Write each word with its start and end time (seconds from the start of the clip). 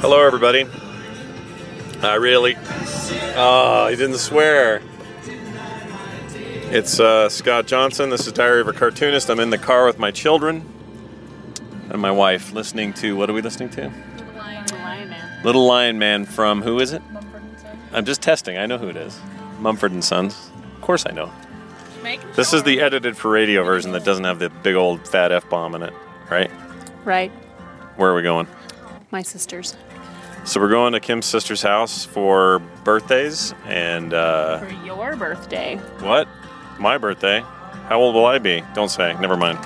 Hello, 0.00 0.24
everybody. 0.24 0.66
I 2.02 2.14
really? 2.16 2.54
Oh, 3.34 3.88
he 3.88 3.96
didn't 3.96 4.18
swear. 4.18 4.82
It's 6.68 7.00
uh, 7.00 7.28
Scott 7.28 7.66
Johnson. 7.66 8.10
This 8.10 8.26
is 8.26 8.32
Diary 8.32 8.60
of 8.60 8.68
a 8.68 8.72
Cartoonist. 8.72 9.30
I'm 9.30 9.40
in 9.40 9.50
the 9.50 9.58
car 9.58 9.86
with 9.86 9.98
my 9.98 10.10
children 10.10 10.68
and 11.88 12.00
my 12.00 12.10
wife, 12.10 12.52
listening 12.52 12.92
to 12.94 13.16
what 13.16 13.30
are 13.30 13.32
we 13.32 13.40
listening 13.40 13.70
to? 13.70 13.92
Little 14.16 14.34
Lion, 14.36 14.66
Lion 14.72 15.08
Man. 15.08 15.44
Little 15.44 15.66
Lion 15.66 15.98
Man 15.98 16.24
from 16.26 16.62
who 16.62 16.78
is 16.78 16.92
it? 16.92 17.02
Mumford 17.10 17.42
and 17.42 17.58
Sons. 17.58 17.78
I'm 17.92 18.04
just 18.04 18.20
testing. 18.20 18.58
I 18.58 18.66
know 18.66 18.78
who 18.78 18.88
it 18.88 18.96
is. 18.96 19.18
Mumford 19.60 19.92
and 19.92 20.04
Sons. 20.04 20.50
Of 20.74 20.82
course, 20.82 21.06
I 21.06 21.12
know. 21.12 21.32
This 22.34 22.52
is 22.52 22.62
the 22.62 22.80
edited 22.80 23.16
for 23.16 23.30
radio 23.30 23.64
version 23.64 23.92
that 23.92 24.04
doesn't 24.04 24.24
have 24.24 24.38
the 24.38 24.50
big 24.50 24.76
old 24.76 25.08
fat 25.08 25.32
f 25.32 25.48
bomb 25.48 25.74
in 25.74 25.82
it, 25.82 25.94
right? 26.30 26.50
right. 27.04 27.32
Where 27.96 28.10
are 28.10 28.14
we 28.14 28.22
going? 28.22 28.46
My 29.16 29.22
sisters 29.22 29.74
So 30.44 30.60
we're 30.60 30.68
going 30.68 30.92
to 30.92 31.00
Kim's 31.00 31.24
sister's 31.24 31.62
house 31.62 32.04
for 32.04 32.58
birthdays 32.84 33.54
and 33.64 34.12
uh, 34.12 34.58
for 34.58 34.70
your 34.84 35.16
birthday. 35.16 35.76
what? 36.00 36.28
My 36.78 36.98
birthday. 36.98 37.40
How 37.88 37.98
old 37.98 38.14
will 38.14 38.26
I 38.26 38.36
be? 38.36 38.62
Don't 38.74 38.90
say. 38.90 39.16
Never 39.18 39.38
mind. 39.38 39.56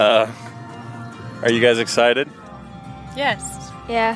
uh, 0.00 0.32
are 1.42 1.50
you 1.50 1.60
guys 1.60 1.78
excited? 1.78 2.26
Yes. 3.14 3.70
Yeah. 3.86 4.14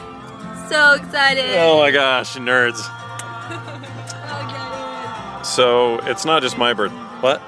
So 0.71 0.95
excited. 0.95 1.59
Oh 1.59 1.79
my 1.79 1.91
gosh, 1.91 2.37
nerds. 2.37 2.81
So 5.45 5.99
it's 6.07 6.25
not 6.25 6.41
just 6.41 6.57
my 6.57 6.73
birth. 6.73 6.93
What? 7.21 7.43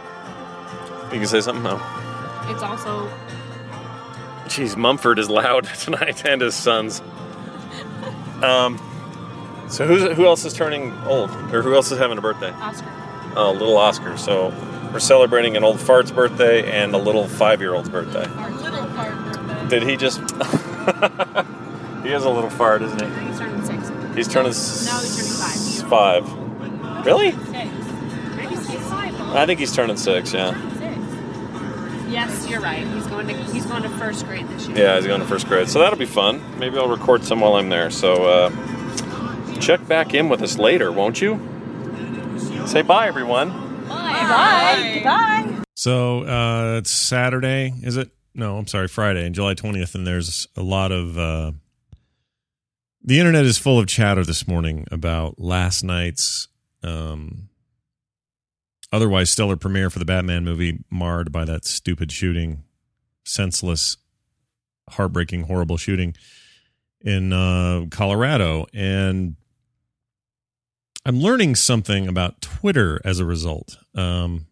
You 1.12 1.20
can 1.20 1.27
say 1.27 1.41
something? 1.41 1.62
No. 1.62 1.77
It's 2.51 2.62
also 2.62 3.09
Jeez, 4.52 4.77
Mumford 4.77 5.19
is 5.19 5.30
loud 5.30 5.65
tonight, 5.80 6.27
and 6.27 6.42
his 6.42 6.55
sons. 6.55 7.01
Um, 8.42 8.78
so 9.70 9.86
who's 9.86 10.03
who 10.14 10.27
else 10.27 10.44
is 10.44 10.53
turning 10.53 10.92
old, 11.05 11.31
or 11.55 11.62
who 11.62 11.75
else 11.75 11.91
is 11.91 11.98
having 11.98 12.19
a 12.19 12.20
birthday? 12.20 12.50
Oscar. 12.50 12.89
Oh, 13.34 13.53
little 13.53 13.78
Oscar. 13.78 14.19
So 14.19 14.53
we're 14.92 15.00
celebrating 15.00 15.56
an 15.56 15.64
old 15.64 15.81
fart's 15.81 16.11
birthday 16.11 16.70
and 16.70 16.94
a 16.94 16.98
little 16.98 17.27
five-year-old's 17.28 17.89
birthday. 17.89 18.27
Our 18.27 18.50
little 18.50 18.84
fart 18.89 19.14
birthday. 19.25 19.69
Did 19.69 19.89
he 19.89 19.97
just? 19.97 20.19
he 22.03 22.11
has 22.11 22.25
a 22.25 22.31
little 22.31 22.50
fart, 22.50 22.83
isn't 22.83 23.00
he? 23.00 23.27
He's 23.27 23.39
turning 23.39 23.64
six. 23.64 23.89
He's 24.14 24.28
turning. 24.28 24.53
No, 24.53 24.98
he's 24.98 25.78
turning 25.78 25.89
five. 25.89 27.06
Really? 27.06 27.31
Six. 27.31 27.70
Five. 28.91 29.20
I 29.34 29.47
think 29.47 29.61
he's 29.61 29.75
turning 29.75 29.97
six. 29.97 30.34
Yeah. 30.34 30.53
Six. 32.13 32.31
Yes, 32.35 32.49
you're 32.49 32.61
right. 32.61 32.87
He's 32.87 33.07
going 33.07 33.27
to 33.29 33.35
he's 33.35 33.67
going 33.67 33.83
to 33.83 33.89
first 33.91 34.27
grade 34.27 34.47
this 34.49 34.69
year. 34.69 34.79
Yeah, 34.79 34.97
he's 34.97 35.07
going 35.07 35.21
to 35.21 35.27
first 35.27 35.47
grade. 35.47 35.69
So 35.69 35.79
that'll 35.79 35.99
be 35.99 36.07
fun. 36.07 36.59
Maybe 36.59 36.79
I'll 36.79 36.89
record 36.89 37.25
some 37.25 37.41
while 37.41 37.55
I'm 37.57 37.69
there. 37.69 37.91
So 37.91 38.25
uh, 38.25 39.59
check 39.61 39.87
back 39.89 40.15
in 40.15 40.29
with 40.29 40.43
us 40.43 40.59
later, 40.59 40.93
won't 40.93 41.21
you? 41.21 41.41
Say 42.67 42.83
bye, 42.83 43.09
everyone. 43.09 43.51
Bye. 43.89 44.13
Bye. 44.29 45.01
Bye. 45.05 45.63
So 45.75 46.25
uh, 46.25 46.79
it's 46.79 46.91
Saturday, 46.91 47.73
is 47.83 47.97
it? 47.97 48.11
No, 48.35 48.57
I'm 48.57 48.67
sorry, 48.67 48.89
Friday, 48.89 49.27
and 49.27 49.35
July 49.35 49.55
20th, 49.55 49.95
and 49.95 50.07
there's 50.07 50.47
a 50.57 50.63
lot 50.63 50.93
of. 50.93 51.19
Uh, 51.19 51.53
the 53.05 53.19
internet 53.19 53.45
is 53.45 53.59
full 53.59 53.79
of 53.81 53.87
chatter 53.89 54.25
this 54.25 54.47
morning 54.47 54.87
about 54.93 55.41
last 55.41 55.83
night's 55.83 56.49
um, 56.85 57.49
otherwise 58.93 59.31
stellar 59.31 59.57
premiere 59.57 59.91
for 59.91 59.98
the 59.98 60.05
Batman 60.05 60.45
movie, 60.45 60.85
marred 60.91 61.33
by 61.33 61.45
that 61.45 61.65
stupid 61.65 62.12
shooting, 62.12 62.62
senseless, 63.25 63.97
heartbreaking, 64.91 65.45
horrible 65.45 65.77
shooting 65.77 66.15
in 67.01 67.33
uh, 67.33 67.87
Colorado. 67.91 68.67
And 68.75 69.37
I'm 71.05 71.19
learning 71.19 71.57
something 71.57 72.07
about 72.07 72.41
Twitter 72.41 73.01
as 73.05 73.19
a 73.19 73.25
result. 73.25 73.78
Um, 73.94 74.47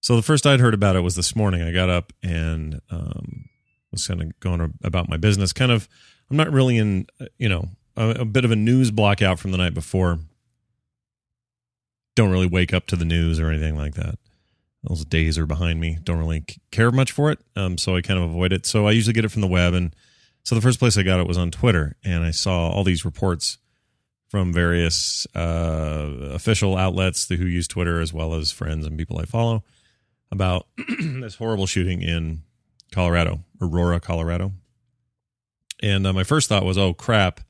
so 0.00 0.16
the 0.16 0.22
first 0.22 0.46
I'd 0.46 0.60
heard 0.60 0.74
about 0.74 0.96
it 0.96 1.00
was 1.00 1.16
this 1.16 1.34
morning. 1.34 1.62
I 1.62 1.72
got 1.72 1.88
up 1.88 2.12
and 2.22 2.80
um, 2.90 3.48
was 3.90 4.06
kind 4.06 4.22
of 4.22 4.38
going 4.40 4.74
about 4.84 5.08
my 5.08 5.16
business. 5.16 5.52
Kind 5.52 5.72
of, 5.72 5.88
I'm 6.30 6.36
not 6.36 6.52
really 6.52 6.76
in, 6.76 7.06
uh, 7.20 7.26
you 7.38 7.48
know, 7.48 7.68
a, 7.96 8.10
a 8.10 8.24
bit 8.24 8.44
of 8.44 8.50
a 8.50 8.56
news 8.56 8.90
blackout 8.90 9.38
from 9.38 9.50
the 9.50 9.58
night 9.58 9.74
before. 9.74 10.18
Don't 12.14 12.30
really 12.30 12.46
wake 12.46 12.72
up 12.72 12.86
to 12.86 12.96
the 12.96 13.04
news 13.04 13.40
or 13.40 13.48
anything 13.50 13.76
like 13.76 13.94
that. 13.94 14.18
Those 14.82 15.04
days 15.04 15.38
are 15.38 15.46
behind 15.46 15.80
me. 15.80 15.98
Don't 16.02 16.18
really 16.18 16.44
care 16.70 16.90
much 16.90 17.12
for 17.12 17.30
it, 17.30 17.38
um, 17.56 17.78
so 17.78 17.96
I 17.96 18.02
kind 18.02 18.18
of 18.18 18.30
avoid 18.30 18.52
it. 18.52 18.66
So 18.66 18.86
I 18.86 18.92
usually 18.92 19.14
get 19.14 19.24
it 19.24 19.30
from 19.30 19.40
the 19.40 19.48
web, 19.48 19.72
and 19.72 19.94
so 20.42 20.54
the 20.54 20.60
first 20.60 20.78
place 20.78 20.98
I 20.98 21.02
got 21.02 21.20
it 21.20 21.26
was 21.26 21.38
on 21.38 21.50
Twitter, 21.50 21.96
and 22.04 22.22
I 22.22 22.30
saw 22.30 22.68
all 22.68 22.84
these 22.84 23.04
reports 23.04 23.58
from 24.28 24.52
various 24.52 25.26
uh, 25.34 26.10
official 26.32 26.76
outlets 26.76 27.28
who 27.28 27.46
use 27.46 27.68
Twitter 27.68 28.00
as 28.00 28.12
well 28.12 28.34
as 28.34 28.52
friends 28.52 28.84
and 28.84 28.98
people 28.98 29.18
I 29.18 29.24
follow 29.24 29.62
about 30.30 30.66
this 30.98 31.36
horrible 31.36 31.66
shooting 31.66 32.02
in 32.02 32.42
Colorado, 32.92 33.44
Aurora, 33.60 34.00
Colorado. 34.00 34.52
And 35.82 36.06
uh, 36.06 36.12
my 36.12 36.24
first 36.24 36.48
thought 36.48 36.64
was, 36.64 36.76
oh 36.76 36.94
crap! 36.94 37.40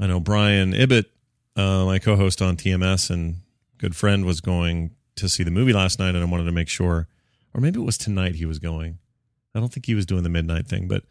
I 0.00 0.06
know 0.06 0.18
Brian 0.18 0.72
Ibbott, 0.72 1.06
uh, 1.54 1.84
my 1.84 1.98
co-host 1.98 2.42
on 2.42 2.56
TMS 2.56 3.10
and 3.10 3.36
good 3.82 3.96
friend, 3.96 4.24
was 4.24 4.40
going 4.40 4.92
to 5.16 5.28
see 5.28 5.42
the 5.42 5.50
movie 5.50 5.72
last 5.72 5.98
night, 5.98 6.14
and 6.14 6.24
I 6.24 6.24
wanted 6.24 6.44
to 6.44 6.52
make 6.52 6.68
sure, 6.68 7.08
or 7.52 7.60
maybe 7.60 7.80
it 7.80 7.84
was 7.84 7.98
tonight 7.98 8.36
he 8.36 8.46
was 8.46 8.60
going. 8.60 8.98
I 9.54 9.60
don't 9.60 9.72
think 9.72 9.86
he 9.86 9.94
was 9.94 10.06
doing 10.06 10.22
the 10.22 10.28
midnight 10.30 10.68
thing, 10.68 10.86
but 10.88 11.02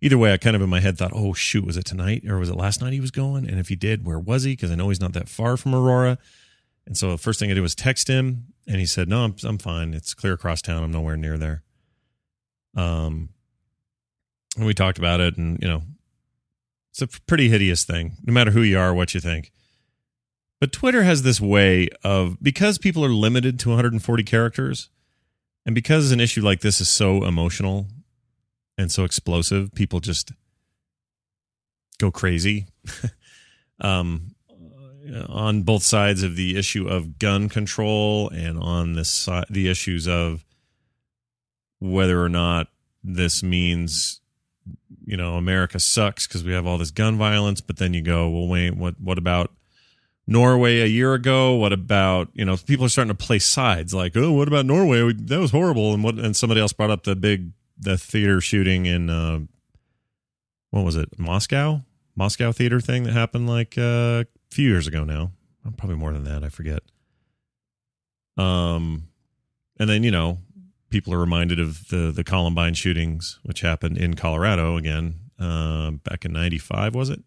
either 0.00 0.18
way, 0.18 0.32
I 0.32 0.36
kind 0.36 0.56
of 0.56 0.60
in 0.60 0.68
my 0.68 0.80
head 0.80 0.98
thought, 0.98 1.12
oh 1.14 1.32
shoot, 1.32 1.64
was 1.64 1.76
it 1.76 1.86
tonight 1.86 2.28
or 2.28 2.38
was 2.38 2.50
it 2.50 2.56
last 2.56 2.82
night 2.82 2.92
he 2.92 3.00
was 3.00 3.12
going? 3.12 3.48
And 3.48 3.58
if 3.58 3.68
he 3.68 3.76
did, 3.76 4.04
where 4.04 4.18
was 4.18 4.42
he? 4.42 4.52
Because 4.52 4.70
I 4.70 4.74
know 4.74 4.88
he's 4.88 5.00
not 5.00 5.12
that 5.14 5.28
far 5.28 5.56
from 5.56 5.74
Aurora. 5.74 6.18
And 6.86 6.96
so 6.96 7.12
the 7.12 7.18
first 7.18 7.38
thing 7.38 7.50
I 7.50 7.54
did 7.54 7.60
was 7.60 7.74
text 7.74 8.08
him, 8.08 8.48
and 8.66 8.76
he 8.76 8.86
said, 8.86 9.08
"No, 9.08 9.24
I'm 9.24 9.36
I'm 9.44 9.58
fine. 9.58 9.94
It's 9.94 10.14
clear 10.14 10.32
across 10.32 10.60
town. 10.62 10.82
I'm 10.82 10.90
nowhere 10.90 11.16
near 11.16 11.38
there." 11.38 11.62
Um, 12.74 13.28
and 14.56 14.66
we 14.66 14.72
talked 14.74 14.98
about 14.98 15.20
it, 15.20 15.36
and 15.36 15.58
you 15.60 15.68
know, 15.68 15.82
it's 16.90 17.02
a 17.02 17.06
pretty 17.26 17.48
hideous 17.50 17.84
thing, 17.84 18.16
no 18.24 18.32
matter 18.32 18.50
who 18.50 18.62
you 18.62 18.78
are, 18.78 18.94
what 18.94 19.14
you 19.14 19.20
think. 19.20 19.52
But 20.60 20.72
Twitter 20.72 21.04
has 21.04 21.22
this 21.22 21.40
way 21.40 21.88
of 22.02 22.42
because 22.42 22.78
people 22.78 23.04
are 23.04 23.10
limited 23.10 23.60
to 23.60 23.68
140 23.68 24.22
characters, 24.24 24.88
and 25.64 25.74
because 25.74 26.10
an 26.10 26.20
issue 26.20 26.42
like 26.42 26.60
this 26.60 26.80
is 26.80 26.88
so 26.88 27.24
emotional 27.24 27.86
and 28.76 28.90
so 28.90 29.04
explosive, 29.04 29.74
people 29.74 30.00
just 30.00 30.32
go 31.98 32.10
crazy. 32.10 32.66
um, 33.80 34.34
on 35.28 35.62
both 35.62 35.82
sides 35.82 36.22
of 36.22 36.36
the 36.36 36.56
issue 36.56 36.86
of 36.86 37.18
gun 37.18 37.48
control 37.48 38.28
and 38.30 38.58
on 38.58 39.02
si- 39.04 39.44
the 39.48 39.68
issues 39.68 40.06
of 40.06 40.44
whether 41.78 42.22
or 42.22 42.28
not 42.28 42.68
this 43.02 43.42
means 43.42 44.20
you 45.04 45.16
know 45.16 45.36
America 45.36 45.78
sucks 45.78 46.26
because 46.26 46.44
we 46.44 46.52
have 46.52 46.66
all 46.66 46.76
this 46.76 46.90
gun 46.90 47.16
violence 47.16 47.60
but 47.60 47.76
then 47.76 47.94
you 47.94 48.02
go 48.02 48.28
well 48.28 48.48
wait 48.48 48.76
what 48.76 49.00
what 49.00 49.16
about 49.16 49.52
Norway 50.28 50.80
a 50.80 50.86
year 50.86 51.14
ago 51.14 51.54
what 51.54 51.72
about 51.72 52.28
you 52.34 52.44
know 52.44 52.56
people 52.56 52.84
are 52.84 52.88
starting 52.90 53.08
to 53.16 53.26
play 53.26 53.38
sides 53.38 53.92
like 53.94 54.16
oh 54.16 54.30
what 54.30 54.46
about 54.46 54.66
Norway 54.66 55.02
We- 55.02 55.14
that 55.14 55.40
was 55.40 55.50
horrible 55.50 55.94
and 55.94 56.04
what 56.04 56.18
and 56.18 56.36
somebody 56.36 56.60
else 56.60 56.72
brought 56.72 56.90
up 56.90 57.02
the 57.04 57.16
big 57.16 57.52
the 57.78 57.96
theater 57.96 58.40
shooting 58.40 58.86
in 58.86 59.08
uh 59.10 59.40
what 60.70 60.84
was 60.84 60.96
it 60.96 61.18
Moscow 61.18 61.82
Moscow 62.18 62.50
theater 62.50 62.80
thing 62.80 63.04
that 63.04 63.12
happened 63.12 63.48
like 63.48 63.78
uh, 63.78 64.24
a 64.24 64.26
few 64.50 64.68
years 64.68 64.88
ago 64.88 65.04
now. 65.04 65.30
Probably 65.76 65.94
more 65.94 66.12
than 66.12 66.24
that. 66.24 66.42
I 66.42 66.48
forget. 66.48 66.80
Um, 68.36 69.04
and 69.78 69.88
then 69.88 70.02
you 70.02 70.10
know, 70.10 70.38
people 70.90 71.14
are 71.14 71.18
reminded 71.18 71.60
of 71.60 71.86
the 71.88 72.10
the 72.10 72.24
Columbine 72.24 72.74
shootings, 72.74 73.38
which 73.44 73.60
happened 73.60 73.98
in 73.98 74.14
Colorado 74.14 74.76
again 74.76 75.20
uh, 75.38 75.92
back 75.92 76.24
in 76.24 76.32
'95. 76.32 76.96
Was 76.96 77.08
it? 77.10 77.22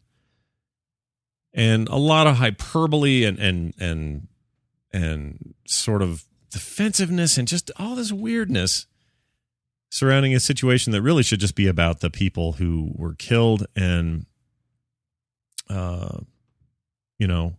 And 1.54 1.90
a 1.90 1.98
lot 1.98 2.28
of 2.28 2.38
hyperbole 2.38 3.26
and 3.26 3.38
and 3.40 3.74
and 3.80 4.28
and 4.94 5.54
sort 5.68 6.02
of 6.02 6.24
defensiveness 6.52 7.38
and 7.38 7.48
just 7.48 7.72
all 7.78 7.96
this 7.96 8.12
weirdness 8.12 8.86
surrounding 9.90 10.34
a 10.34 10.40
situation 10.40 10.92
that 10.94 11.02
really 11.02 11.24
should 11.24 11.40
just 11.40 11.56
be 11.56 11.68
about 11.68 12.00
the 12.00 12.10
people 12.10 12.54
who 12.54 12.92
were 12.96 13.14
killed 13.14 13.66
and 13.76 14.26
uh 15.70 16.18
you 17.20 17.28
know 17.28 17.54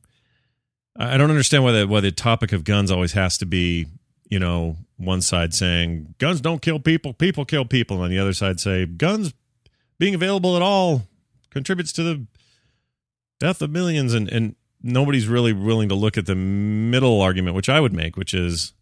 i 0.97 1.17
don't 1.17 1.31
understand 1.31 1.65
why 1.65 1.73
the 1.73 1.87
why 1.87 2.01
the 2.01 2.13
topic 2.13 2.53
of 2.53 2.65
guns 2.65 2.91
always 2.91 3.13
has 3.13 3.39
to 3.39 3.47
be 3.47 3.87
you 4.29 4.39
know 4.39 4.77
one 4.97 5.21
side 5.21 5.55
saying 5.55 6.15
guns 6.19 6.41
don't 6.41 6.63
kill 6.63 6.79
people 6.79 7.13
people 7.15 7.45
kill 7.45 7.65
people 7.65 8.03
and 8.03 8.13
the 8.13 8.19
other 8.19 8.33
side 8.35 8.61
say 8.61 8.85
guns 8.87 9.33
being 9.99 10.15
available 10.15 10.57
at 10.57 10.63
all 10.63 11.03
contributes 11.51 11.93
to 11.93 12.03
the 12.03 12.27
death 13.43 13.61
of 13.61 13.71
millions 13.71 14.15
and 14.15 14.29
and 14.29 14.55
nobody's 14.83 15.27
really 15.27 15.53
willing 15.53 15.89
to 15.89 15.95
look 15.95 16.17
at 16.17 16.27
the 16.27 16.35
middle 16.35 17.21
argument 17.21 17.57
which 17.57 17.69
i 17.69 17.81
would 17.81 17.93
make 17.93 18.17
which 18.17 18.35
is 18.35 18.73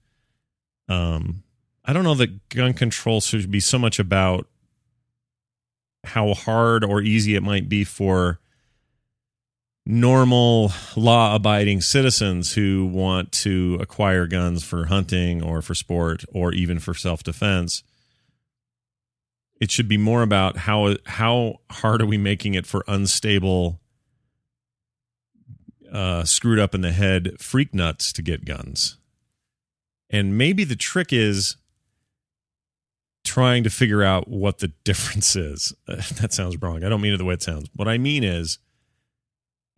um 0.88 1.42
i 1.84 1.92
don't 1.92 2.04
know 2.04 2.14
that 2.14 2.48
gun 2.50 2.72
control 2.74 3.20
should 3.20 3.50
be 3.50 3.60
so 3.60 3.78
much 3.78 3.98
about 3.98 4.46
how 6.04 6.34
hard 6.34 6.84
or 6.84 7.00
easy 7.00 7.34
it 7.34 7.42
might 7.42 7.68
be 7.68 7.84
for 7.84 8.38
normal 9.86 10.72
law 10.96 11.34
abiding 11.34 11.80
citizens 11.80 12.54
who 12.54 12.86
want 12.86 13.32
to 13.32 13.78
acquire 13.80 14.26
guns 14.26 14.62
for 14.62 14.86
hunting 14.86 15.42
or 15.42 15.62
for 15.62 15.74
sport 15.74 16.24
or 16.32 16.52
even 16.52 16.78
for 16.78 16.94
self 16.94 17.22
defense. 17.22 17.82
It 19.60 19.70
should 19.70 19.88
be 19.88 19.98
more 19.98 20.22
about 20.22 20.58
how 20.58 20.96
how 21.06 21.56
hard 21.70 22.02
are 22.02 22.06
we 22.06 22.18
making 22.18 22.54
it 22.54 22.66
for 22.66 22.84
unstable, 22.86 23.79
uh, 25.92 26.24
screwed 26.24 26.58
up 26.58 26.74
in 26.74 26.80
the 26.80 26.92
head 26.92 27.36
freak 27.38 27.74
nuts 27.74 28.12
to 28.14 28.22
get 28.22 28.44
guns. 28.44 28.96
And 30.08 30.36
maybe 30.36 30.64
the 30.64 30.76
trick 30.76 31.12
is 31.12 31.56
trying 33.24 33.62
to 33.64 33.70
figure 33.70 34.02
out 34.02 34.28
what 34.28 34.58
the 34.58 34.68
difference 34.84 35.36
is. 35.36 35.74
that 35.86 36.32
sounds 36.32 36.60
wrong. 36.60 36.84
I 36.84 36.88
don't 36.88 37.00
mean 37.00 37.14
it 37.14 37.18
the 37.18 37.24
way 37.24 37.34
it 37.34 37.42
sounds. 37.42 37.68
What 37.74 37.88
I 37.88 37.98
mean 37.98 38.24
is 38.24 38.58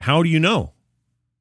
how 0.00 0.22
do 0.22 0.28
you 0.28 0.40
know? 0.40 0.72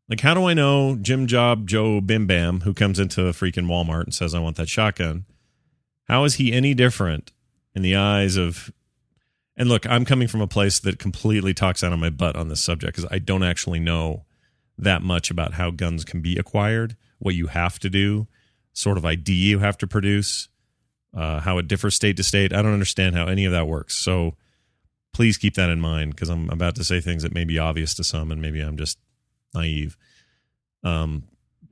Like, 0.10 0.20
how 0.20 0.34
do 0.34 0.46
I 0.46 0.54
know 0.54 0.98
Jim 0.98 1.26
Job 1.26 1.68
Joe 1.68 2.02
Bim 2.02 2.28
Bam, 2.28 2.62
who 2.62 2.74
comes 2.74 3.00
into 3.00 3.28
a 3.28 3.32
freaking 3.32 3.68
Walmart 3.68 4.04
and 4.04 4.14
says, 4.14 4.36
I 4.36 4.40
want 4.40 4.58
that 4.58 4.68
shotgun? 4.68 5.26
How 6.10 6.26
is 6.26 6.36
he 6.36 6.52
any 6.52 6.74
different 6.74 7.32
in 7.74 7.82
the 7.82 7.96
eyes 7.96 8.38
of. 8.38 8.72
And 9.56 9.70
look, 9.70 9.86
I'm 9.86 10.06
coming 10.06 10.28
from 10.28 10.42
a 10.42 10.48
place 10.48 10.80
that 10.80 10.98
completely 10.98 11.54
talks 11.54 11.84
out 11.84 11.94
of 11.94 12.00
my 12.00 12.10
butt 12.10 12.36
on 12.36 12.48
this 12.48 12.62
subject 12.62 12.96
because 12.96 13.10
I 13.12 13.20
don't 13.20 13.44
actually 13.44 13.80
know 13.80 14.26
that 14.78 15.02
much 15.02 15.30
about 15.30 15.54
how 15.54 15.72
guns 15.72 16.04
can 16.04 16.22
be 16.22 16.38
acquired, 16.38 16.96
what 17.20 17.36
you 17.36 17.48
have 17.48 17.80
to 17.80 17.90
do, 17.90 18.28
sort 18.74 18.98
of 18.98 19.06
ID 19.06 19.34
you 19.34 19.60
have 19.60 19.78
to 19.78 19.88
produce, 19.88 20.50
uh, 21.16 21.40
how 21.42 21.58
it 21.58 21.68
differs 21.68 21.96
state 21.96 22.18
to 22.18 22.24
state. 22.24 22.54
I 22.54 22.62
don't 22.62 22.74
understand 22.74 23.16
how 23.16 23.28
any 23.28 23.46
of 23.46 23.52
that 23.52 23.68
works. 23.68 23.96
So 23.96 24.36
please 25.14 25.38
keep 25.38 25.56
that 25.56 25.70
in 25.70 25.82
mind 25.82 26.16
because 26.16 26.30
I'm 26.30 26.50
about 26.50 26.76
to 26.76 26.84
say 26.84 27.02
things 27.02 27.24
that 27.24 27.34
may 27.34 27.44
be 27.44 27.60
obvious 27.60 27.94
to 27.96 28.04
some, 28.04 28.32
and 28.32 28.42
maybe 28.42 28.62
I'm 28.62 28.78
just 28.78 28.98
naive. 29.54 29.98
Um, 30.84 31.24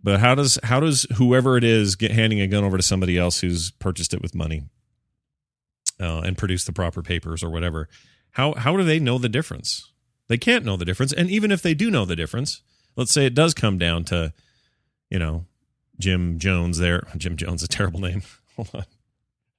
but 0.03 0.19
how 0.19 0.35
does 0.35 0.59
how 0.63 0.79
does 0.79 1.05
whoever 1.15 1.57
it 1.57 1.63
is 1.63 1.95
get 1.95 2.11
handing 2.11 2.41
a 2.41 2.47
gun 2.47 2.63
over 2.63 2.77
to 2.77 2.83
somebody 2.83 3.17
else 3.17 3.39
who's 3.41 3.71
purchased 3.71 4.13
it 4.13 4.21
with 4.21 4.35
money 4.35 4.63
uh, 5.99 6.21
and 6.21 6.37
produced 6.37 6.67
the 6.67 6.73
proper 6.73 7.01
papers 7.01 7.43
or 7.43 7.49
whatever? 7.49 7.89
How 8.31 8.53
how 8.53 8.77
do 8.77 8.83
they 8.83 8.99
know 8.99 9.17
the 9.17 9.29
difference? 9.29 9.91
They 10.27 10.37
can't 10.37 10.63
know 10.63 10.77
the 10.77 10.85
difference, 10.85 11.11
and 11.11 11.29
even 11.29 11.51
if 11.51 11.61
they 11.61 11.73
do 11.73 11.89
know 11.89 12.05
the 12.05 12.15
difference, 12.15 12.61
let's 12.95 13.11
say 13.11 13.25
it 13.25 13.35
does 13.35 13.53
come 13.53 13.77
down 13.77 14.03
to, 14.05 14.33
you 15.09 15.19
know, 15.19 15.45
Jim 15.99 16.39
Jones. 16.39 16.77
There, 16.77 17.07
Jim 17.17 17.35
Jones, 17.37 17.63
a 17.63 17.67
terrible 17.67 17.99
name. 17.99 18.23
Hold 18.55 18.69
on, 18.73 18.85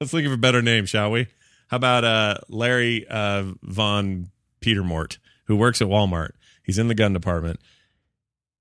let's 0.01 0.13
think 0.13 0.27
of 0.27 0.33
a 0.33 0.37
better 0.37 0.63
name, 0.63 0.87
shall 0.87 1.11
we? 1.11 1.27
How 1.69 1.77
about 1.77 2.05
uh, 2.05 2.39
Larry 2.49 3.07
uh, 3.09 3.45
Von 3.63 4.31
Petermort, 4.61 5.19
who 5.45 5.57
works 5.57 5.81
at 5.81 5.89
Walmart? 5.89 6.33
He's 6.65 6.79
in 6.79 6.89
the 6.89 6.95
gun 6.95 7.13
department. 7.13 7.61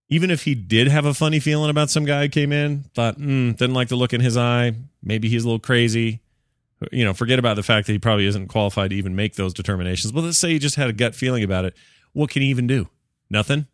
Even 0.09 0.31
if 0.31 0.43
he 0.43 0.55
did 0.55 0.87
have 0.87 1.05
a 1.05 1.13
funny 1.13 1.39
feeling 1.39 1.69
about 1.69 1.89
some 1.89 2.05
guy 2.05 2.23
who 2.23 2.29
came 2.29 2.51
in, 2.51 2.83
thought, 2.95 3.19
mm, 3.19 3.55
didn't 3.57 3.75
like 3.75 3.89
the 3.89 3.95
look 3.95 4.13
in 4.13 4.21
his 4.21 4.37
eye, 4.37 4.73
maybe 5.03 5.29
he's 5.29 5.43
a 5.43 5.47
little 5.47 5.59
crazy. 5.59 6.19
You 6.91 7.03
know, 7.03 7.13
forget 7.13 7.39
about 7.39 7.55
the 7.55 7.63
fact 7.63 7.87
that 7.87 7.93
he 7.93 7.99
probably 7.99 8.25
isn't 8.25 8.47
qualified 8.47 8.91
to 8.91 8.95
even 8.95 9.15
make 9.15 9.35
those 9.35 9.53
determinations. 9.53 10.11
But 10.11 10.23
let's 10.23 10.37
say 10.37 10.51
he 10.51 10.59
just 10.59 10.75
had 10.75 10.89
a 10.89 10.93
gut 10.93 11.13
feeling 11.13 11.43
about 11.43 11.65
it. 11.65 11.75
What 12.13 12.29
can 12.29 12.41
he 12.41 12.47
even 12.49 12.67
do? 12.67 12.89
Nothing. 13.29 13.67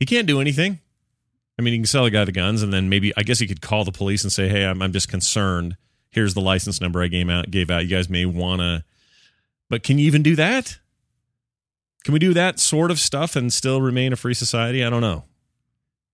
He 0.00 0.06
can't 0.06 0.26
do 0.26 0.40
anything. 0.40 0.80
I 1.58 1.62
mean, 1.62 1.74
he 1.74 1.78
can 1.78 1.86
sell 1.86 2.06
a 2.06 2.10
guy 2.10 2.24
the 2.24 2.32
guns, 2.32 2.62
and 2.62 2.72
then 2.72 2.88
maybe 2.88 3.12
I 3.16 3.22
guess 3.22 3.38
he 3.38 3.46
could 3.46 3.60
call 3.60 3.84
the 3.84 3.92
police 3.92 4.24
and 4.24 4.32
say, 4.32 4.48
"Hey, 4.48 4.64
I'm, 4.64 4.82
I'm 4.82 4.92
just 4.92 5.08
concerned 5.08 5.76
here's 6.10 6.34
the 6.34 6.40
license 6.40 6.80
number 6.80 7.02
I 7.02 7.06
gave 7.06 7.28
out. 7.30 7.50
Gave 7.50 7.70
out. 7.70 7.84
You 7.84 7.96
guys 7.96 8.08
may 8.08 8.26
wanna, 8.26 8.84
but 9.68 9.82
can 9.82 9.98
you 9.98 10.06
even 10.06 10.22
do 10.22 10.36
that? 10.36 10.78
Can 12.04 12.12
we 12.12 12.18
do 12.18 12.34
that 12.34 12.58
sort 12.58 12.90
of 12.90 12.98
stuff 12.98 13.36
and 13.36 13.52
still 13.52 13.80
remain 13.80 14.12
a 14.12 14.16
free 14.16 14.34
society? 14.34 14.84
I 14.84 14.90
don't 14.90 15.02
know. 15.02 15.24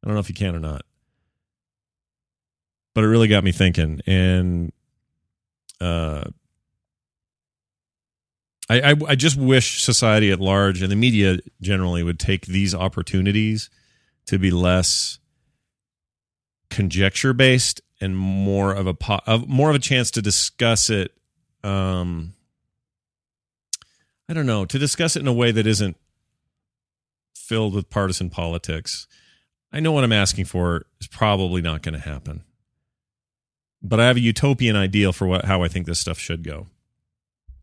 I 0.02 0.06
don't 0.06 0.14
know 0.14 0.20
if 0.20 0.28
you 0.28 0.34
can 0.34 0.54
or 0.54 0.60
not. 0.60 0.82
But 2.94 3.04
it 3.04 3.08
really 3.08 3.28
got 3.28 3.44
me 3.44 3.52
thinking, 3.52 4.00
and 4.06 4.72
uh, 5.80 6.24
I, 8.68 8.92
I, 8.92 8.94
I 9.08 9.14
just 9.14 9.36
wish 9.36 9.82
society 9.82 10.30
at 10.30 10.40
large 10.40 10.82
and 10.82 10.90
the 10.90 10.96
media 10.96 11.38
generally 11.60 12.02
would 12.02 12.18
take 12.18 12.46
these 12.46 12.74
opportunities 12.74 13.70
to 14.26 14.38
be 14.38 14.50
less 14.50 15.18
conjecture 16.68 17.32
based 17.32 17.80
and 18.00 18.16
more 18.16 18.72
of 18.72 18.86
a 18.86 18.94
po- 18.94 19.20
of 19.26 19.48
more 19.48 19.70
of 19.70 19.76
a 19.76 19.80
chance 19.80 20.10
to 20.10 20.20
discuss 20.20 20.90
it 20.90 21.12
um 21.62 22.34
I 24.28 24.34
don't 24.34 24.46
know, 24.46 24.64
to 24.64 24.78
discuss 24.78 25.14
it 25.14 25.20
in 25.20 25.28
a 25.28 25.32
way 25.32 25.52
that 25.52 25.66
isn't 25.66 25.96
filled 27.36 27.74
with 27.74 27.88
partisan 27.88 28.28
politics. 28.28 29.06
I 29.72 29.78
know 29.78 29.92
what 29.92 30.02
I'm 30.02 30.12
asking 30.12 30.46
for 30.46 30.86
is 31.00 31.06
probably 31.06 31.62
not 31.62 31.82
going 31.82 31.94
to 31.94 32.00
happen. 32.00 32.42
But 33.82 34.00
I 34.00 34.06
have 34.06 34.16
a 34.16 34.20
utopian 34.20 34.74
ideal 34.74 35.12
for 35.12 35.26
what 35.26 35.44
how 35.44 35.62
I 35.62 35.68
think 35.68 35.86
this 35.86 36.00
stuff 36.00 36.18
should 36.18 36.42
go. 36.42 36.66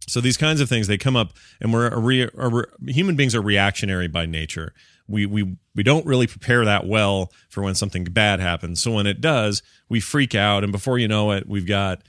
So 0.08 0.22
these 0.22 0.38
kinds 0.38 0.62
of 0.62 0.70
things 0.70 0.88
they 0.88 0.98
come 0.98 1.16
up, 1.16 1.34
and 1.62 1.74
we're 1.74 1.88
a 1.88 2.00
re, 2.00 2.30
a 2.38 2.50
re, 2.50 2.64
human 2.88 3.16
beings 3.16 3.36
are 3.36 3.42
reactionary 3.42 4.08
by 4.08 4.26
nature. 4.26 4.74
We 5.08 5.26
we 5.26 5.58
we 5.76 5.84
don't 5.84 6.06
really 6.06 6.28
prepare 6.28 6.66
that 6.66 6.86
well 6.88 7.32
for 7.50 7.62
when 7.62 7.76
something 7.76 8.06
bad 8.06 8.40
happens. 8.40 8.82
So 8.82 8.92
when 8.92 9.08
it 9.08 9.22
does, 9.22 9.62
we 9.90 10.00
freak 10.00 10.36
out, 10.36 10.64
and 10.64 10.72
before 10.72 10.98
you 10.98 11.08
know 11.08 11.32
it, 11.32 11.48
we've 11.48 11.68
got 11.68 12.02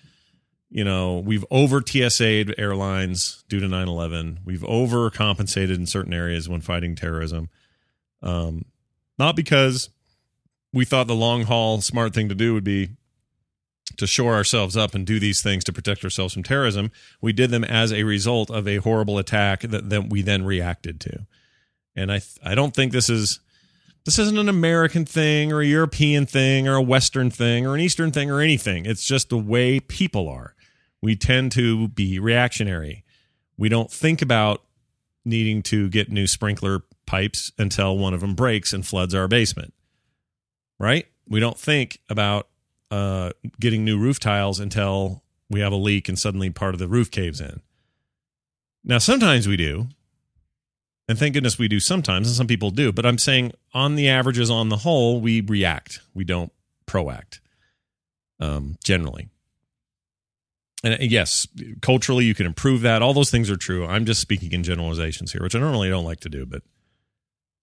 you 0.70 0.84
know 0.84 1.18
we've 1.18 1.44
over 1.50 1.80
TSA'd 1.80 2.54
airlines 2.58 3.44
due 3.48 3.60
to 3.60 3.66
9/11. 3.66 4.38
We've 4.44 4.62
overcompensated 4.62 5.74
in 5.74 5.86
certain 5.86 6.14
areas 6.14 6.48
when 6.48 6.60
fighting 6.60 6.94
terrorism. 6.94 7.48
Um, 8.22 8.64
not 9.18 9.36
because 9.36 9.90
we 10.72 10.84
thought 10.84 11.06
the 11.06 11.14
long 11.14 11.42
haul 11.42 11.80
smart 11.80 12.14
thing 12.14 12.28
to 12.28 12.34
do 12.34 12.54
would 12.54 12.64
be 12.64 12.90
to 13.98 14.06
shore 14.06 14.34
ourselves 14.34 14.76
up 14.76 14.94
and 14.94 15.06
do 15.06 15.18
these 15.18 15.42
things 15.42 15.64
to 15.64 15.72
protect 15.72 16.04
ourselves 16.04 16.34
from 16.34 16.42
terrorism. 16.42 16.90
We 17.20 17.32
did 17.32 17.50
them 17.50 17.64
as 17.64 17.92
a 17.92 18.04
result 18.04 18.50
of 18.50 18.66
a 18.66 18.76
horrible 18.76 19.18
attack 19.18 19.62
that, 19.62 19.90
that 19.90 20.10
we 20.10 20.22
then 20.22 20.44
reacted 20.44 21.00
to. 21.00 21.26
And 21.96 22.10
I 22.10 22.18
th- 22.18 22.38
I 22.42 22.54
don't 22.54 22.74
think 22.74 22.92
this 22.92 23.08
is 23.08 23.40
this 24.04 24.18
isn't 24.18 24.38
an 24.38 24.48
American 24.48 25.06
thing 25.06 25.52
or 25.52 25.60
a 25.60 25.66
European 25.66 26.26
thing 26.26 26.68
or 26.68 26.74
a 26.74 26.82
Western 26.82 27.30
thing 27.30 27.66
or 27.66 27.74
an 27.74 27.80
Eastern 27.80 28.10
thing 28.10 28.30
or 28.30 28.40
anything. 28.40 28.84
It's 28.84 29.06
just 29.06 29.30
the 29.30 29.38
way 29.38 29.80
people 29.80 30.28
are. 30.28 30.54
We 31.00 31.16
tend 31.16 31.52
to 31.52 31.88
be 31.88 32.18
reactionary. 32.18 33.04
We 33.56 33.68
don't 33.68 33.90
think 33.90 34.20
about 34.20 34.62
needing 35.24 35.62
to 35.62 35.88
get 35.88 36.10
new 36.10 36.26
sprinkler 36.26 36.82
pipes 37.06 37.52
until 37.58 37.96
one 37.96 38.12
of 38.14 38.20
them 38.20 38.34
breaks 38.34 38.72
and 38.72 38.86
floods 38.86 39.14
our 39.14 39.28
basement. 39.28 39.72
Right? 40.78 41.06
We 41.28 41.40
don't 41.40 41.58
think 41.58 42.00
about 42.10 42.48
uh, 42.90 43.30
getting 43.60 43.84
new 43.84 43.98
roof 43.98 44.18
tiles 44.20 44.60
until 44.60 45.22
we 45.50 45.60
have 45.60 45.72
a 45.72 45.76
leak 45.76 46.08
and 46.08 46.18
suddenly 46.18 46.50
part 46.50 46.74
of 46.74 46.78
the 46.78 46.88
roof 46.88 47.10
caves 47.10 47.40
in. 47.40 47.60
Now, 48.82 48.98
sometimes 48.98 49.48
we 49.48 49.56
do, 49.56 49.88
and 51.08 51.18
thank 51.18 51.34
goodness 51.34 51.58
we 51.58 51.68
do 51.68 51.80
sometimes, 51.80 52.28
and 52.28 52.36
some 52.36 52.46
people 52.46 52.70
do. 52.70 52.92
But 52.92 53.06
I'm 53.06 53.18
saying, 53.18 53.52
on 53.72 53.94
the 53.94 54.08
averages, 54.08 54.50
on 54.50 54.68
the 54.68 54.78
whole, 54.78 55.20
we 55.20 55.40
react. 55.40 56.00
We 56.12 56.24
don't 56.24 56.52
proact. 56.86 57.40
Um, 58.40 58.76
generally, 58.82 59.28
and 60.84 60.94
uh, 60.94 60.96
yes, 61.00 61.48
culturally, 61.80 62.26
you 62.26 62.34
can 62.34 62.46
improve 62.46 62.82
that. 62.82 63.00
All 63.00 63.14
those 63.14 63.30
things 63.30 63.50
are 63.50 63.56
true. 63.56 63.86
I'm 63.86 64.04
just 64.04 64.20
speaking 64.20 64.52
in 64.52 64.62
generalizations 64.62 65.32
here, 65.32 65.42
which 65.42 65.54
I 65.54 65.58
normally 65.58 65.88
don't 65.88 66.04
like 66.04 66.20
to 66.20 66.28
do, 66.28 66.44
but 66.44 66.62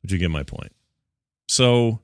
but 0.02 0.12
you 0.12 0.18
get 0.18 0.32
my 0.32 0.44
point. 0.44 0.74
So 1.48 2.00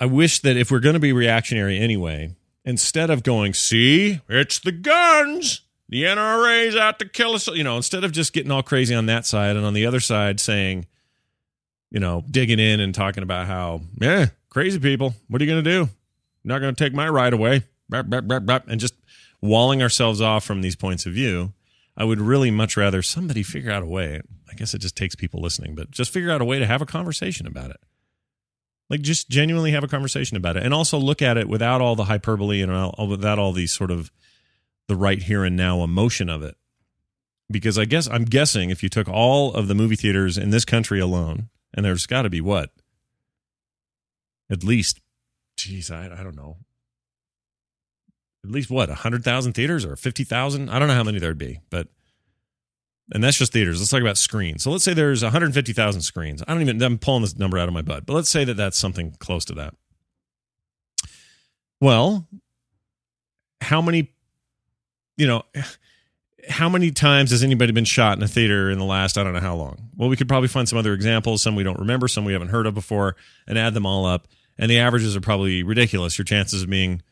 I 0.00 0.06
wish 0.06 0.40
that 0.40 0.56
if 0.56 0.70
we're 0.70 0.80
going 0.80 0.94
to 0.94 1.00
be 1.00 1.12
reactionary 1.12 1.78
anyway, 1.78 2.34
instead 2.64 3.10
of 3.10 3.22
going, 3.22 3.52
see, 3.52 4.22
it's 4.30 4.58
the 4.58 4.72
guns, 4.72 5.60
the 5.90 6.04
NRA's 6.04 6.74
out 6.74 6.98
to 7.00 7.08
kill 7.08 7.34
us, 7.34 7.46
you 7.48 7.62
know, 7.62 7.76
instead 7.76 8.02
of 8.02 8.10
just 8.10 8.32
getting 8.32 8.50
all 8.50 8.62
crazy 8.62 8.94
on 8.94 9.04
that 9.06 9.26
side 9.26 9.56
and 9.56 9.66
on 9.66 9.74
the 9.74 9.84
other 9.84 10.00
side 10.00 10.40
saying, 10.40 10.86
you 11.90 12.00
know, 12.00 12.24
digging 12.30 12.58
in 12.58 12.80
and 12.80 12.94
talking 12.94 13.22
about 13.22 13.46
how, 13.46 13.82
yeah, 14.00 14.28
crazy 14.48 14.78
people, 14.78 15.14
what 15.28 15.42
are 15.42 15.44
you 15.44 15.50
going 15.50 15.62
to 15.62 15.70
do? 15.70 15.90
Not 16.44 16.60
going 16.60 16.74
to 16.74 16.84
take 16.84 16.94
my 16.94 17.06
right 17.06 17.32
away, 17.32 17.64
and 17.92 18.80
just 18.80 18.94
walling 19.42 19.82
ourselves 19.82 20.22
off 20.22 20.44
from 20.44 20.62
these 20.62 20.76
points 20.76 21.04
of 21.04 21.12
view. 21.12 21.52
I 21.94 22.04
would 22.04 22.20
really 22.20 22.50
much 22.50 22.76
rather 22.76 23.02
somebody 23.02 23.42
figure 23.42 23.70
out 23.70 23.82
a 23.82 23.86
way. 23.86 24.22
I 24.48 24.54
guess 24.54 24.72
it 24.72 24.78
just 24.78 24.96
takes 24.96 25.14
people 25.14 25.42
listening, 25.42 25.74
but 25.74 25.90
just 25.90 26.10
figure 26.10 26.30
out 26.30 26.40
a 26.40 26.46
way 26.46 26.58
to 26.58 26.66
have 26.66 26.80
a 26.80 26.86
conversation 26.86 27.46
about 27.46 27.70
it. 27.70 27.80
Like 28.90 29.02
just 29.02 29.30
genuinely 29.30 29.70
have 29.70 29.84
a 29.84 29.88
conversation 29.88 30.36
about 30.36 30.56
it, 30.56 30.64
and 30.64 30.74
also 30.74 30.98
look 30.98 31.22
at 31.22 31.38
it 31.38 31.48
without 31.48 31.80
all 31.80 31.94
the 31.94 32.04
hyperbole 32.04 32.60
and 32.60 32.72
all, 32.72 33.06
without 33.06 33.38
all 33.38 33.52
these 33.52 33.72
sort 33.72 33.92
of 33.92 34.10
the 34.88 34.96
right 34.96 35.22
here 35.22 35.44
and 35.44 35.56
now 35.56 35.82
emotion 35.82 36.28
of 36.28 36.42
it. 36.42 36.56
Because 37.48 37.78
I 37.78 37.84
guess 37.84 38.08
I'm 38.08 38.24
guessing 38.24 38.70
if 38.70 38.82
you 38.82 38.88
took 38.88 39.08
all 39.08 39.54
of 39.54 39.68
the 39.68 39.74
movie 39.76 39.94
theaters 39.94 40.36
in 40.36 40.50
this 40.50 40.64
country 40.64 40.98
alone, 40.98 41.48
and 41.72 41.84
there's 41.84 42.06
got 42.06 42.22
to 42.22 42.30
be 42.30 42.40
what 42.40 42.70
at 44.50 44.64
least, 44.64 45.00
geez, 45.56 45.92
I, 45.92 46.06
I 46.06 46.24
don't 46.24 46.34
know, 46.34 46.56
at 48.44 48.50
least 48.50 48.70
what 48.70 48.90
a 48.90 48.94
hundred 48.94 49.22
thousand 49.22 49.52
theaters 49.52 49.84
or 49.84 49.94
fifty 49.94 50.24
thousand. 50.24 50.68
I 50.68 50.80
don't 50.80 50.88
know 50.88 50.94
how 50.94 51.04
many 51.04 51.20
there'd 51.20 51.38
be, 51.38 51.60
but 51.70 51.86
and 53.12 53.22
that's 53.22 53.38
just 53.38 53.52
theaters. 53.52 53.80
Let's 53.80 53.90
talk 53.90 54.00
about 54.00 54.18
screens. 54.18 54.62
So 54.62 54.70
let's 54.70 54.84
say 54.84 54.94
there's 54.94 55.22
150,000 55.22 56.02
screens. 56.02 56.42
I 56.46 56.52
don't 56.52 56.62
even. 56.62 56.82
I'm 56.82 56.98
pulling 56.98 57.22
this 57.22 57.36
number 57.36 57.58
out 57.58 57.68
of 57.68 57.74
my 57.74 57.82
butt, 57.82 58.06
but 58.06 58.14
let's 58.14 58.30
say 58.30 58.44
that 58.44 58.54
that's 58.54 58.78
something 58.78 59.12
close 59.18 59.44
to 59.46 59.54
that. 59.54 59.74
Well, 61.80 62.26
how 63.60 63.82
many? 63.82 64.12
You 65.16 65.26
know, 65.26 65.42
how 66.48 66.68
many 66.68 66.90
times 66.90 67.30
has 67.30 67.42
anybody 67.42 67.72
been 67.72 67.84
shot 67.84 68.16
in 68.16 68.22
a 68.22 68.28
theater 68.28 68.70
in 68.70 68.78
the 68.78 68.84
last 68.84 69.18
I 69.18 69.24
don't 69.24 69.34
know 69.34 69.40
how 69.40 69.56
long? 69.56 69.90
Well, 69.96 70.08
we 70.08 70.16
could 70.16 70.28
probably 70.28 70.48
find 70.48 70.68
some 70.68 70.78
other 70.78 70.94
examples, 70.94 71.42
some 71.42 71.56
we 71.56 71.62
don't 71.62 71.78
remember, 71.78 72.08
some 72.08 72.24
we 72.24 72.32
haven't 72.32 72.48
heard 72.48 72.66
of 72.66 72.74
before, 72.74 73.16
and 73.46 73.58
add 73.58 73.74
them 73.74 73.86
all 73.86 74.06
up. 74.06 74.28
And 74.58 74.70
the 74.70 74.78
averages 74.78 75.16
are 75.16 75.20
probably 75.20 75.62
ridiculous. 75.62 76.18
Your 76.18 76.24
chances 76.24 76.62
of 76.62 76.70
being 76.70 77.02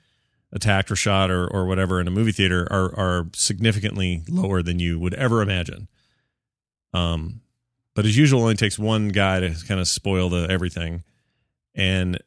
attacked 0.53 0.91
or 0.91 0.97
shot 0.97 1.31
or, 1.31 1.47
or 1.47 1.67
whatever 1.67 2.01
in 2.01 2.09
a 2.09 2.11
movie 2.11 2.33
theater 2.33 2.67
are 2.71 2.95
are 2.99 3.27
significantly 3.35 4.23
lower 4.29 4.63
than 4.63 4.79
you 4.79 4.99
would 4.99 5.15
ever 5.15 5.43
imagine. 5.43 5.89
Um, 6.95 7.43
but 7.95 8.07
as 8.07 8.17
usual, 8.17 8.41
it 8.41 8.43
only 8.45 8.55
takes 8.55 8.79
one 8.79 9.09
guy 9.09 9.41
to 9.41 9.55
kind 9.67 9.81
of 9.81 9.89
spoil 9.89 10.29
the 10.29 10.47
everything, 10.49 11.03
and 11.75 12.19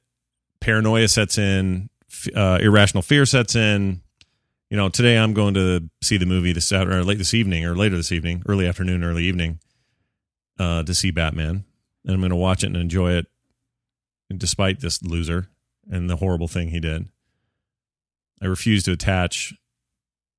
paranoia 0.59 1.07
sets 1.07 1.37
in, 1.37 1.89
uh, 2.35 2.59
irrational 2.61 3.01
fear 3.01 3.25
sets 3.25 3.55
in. 3.55 4.01
You 4.69 4.77
know, 4.77 4.89
today 4.89 5.17
I'm 5.17 5.33
going 5.33 5.53
to 5.55 5.89
see 6.01 6.17
the 6.17 6.25
movie 6.25 6.53
this 6.53 6.67
Saturday 6.67 6.95
or 6.95 7.03
late 7.03 7.17
this 7.17 7.33
evening 7.33 7.65
or 7.65 7.75
later 7.75 7.97
this 7.97 8.11
evening, 8.11 8.43
early 8.47 8.67
afternoon, 8.67 9.03
early 9.03 9.25
evening, 9.25 9.59
uh, 10.59 10.83
to 10.83 10.93
see 10.93 11.11
Batman, 11.11 11.65
and 12.05 12.13
I'm 12.13 12.21
going 12.21 12.29
to 12.29 12.35
watch 12.35 12.63
it 12.63 12.67
and 12.67 12.77
enjoy 12.77 13.13
it, 13.13 13.27
despite 14.37 14.79
this 14.79 15.01
loser 15.03 15.47
and 15.89 16.09
the 16.09 16.17
horrible 16.17 16.47
thing 16.47 16.69
he 16.69 16.79
did. 16.79 17.09
I 18.41 18.47
refuse 18.47 18.83
to 18.83 18.91
attach, 18.91 19.53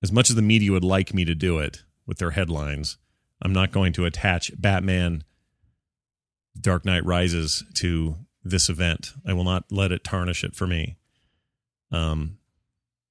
as 0.02 0.10
much 0.10 0.30
as 0.30 0.36
the 0.36 0.42
media 0.42 0.72
would 0.72 0.84
like 0.84 1.14
me 1.14 1.24
to 1.24 1.34
do 1.34 1.58
it 1.58 1.84
with 2.06 2.18
their 2.18 2.32
headlines, 2.32 2.98
I'm 3.40 3.52
not 3.52 3.72
going 3.72 3.92
to 3.94 4.04
attach 4.04 4.50
Batman 4.60 5.24
Dark 6.60 6.84
Knight 6.84 7.04
Rises 7.04 7.64
to 7.74 8.16
this 8.44 8.68
event. 8.68 9.12
I 9.26 9.32
will 9.32 9.44
not 9.44 9.64
let 9.70 9.92
it 9.92 10.04
tarnish 10.04 10.44
it 10.44 10.54
for 10.54 10.66
me. 10.66 10.96
Um, 11.90 12.38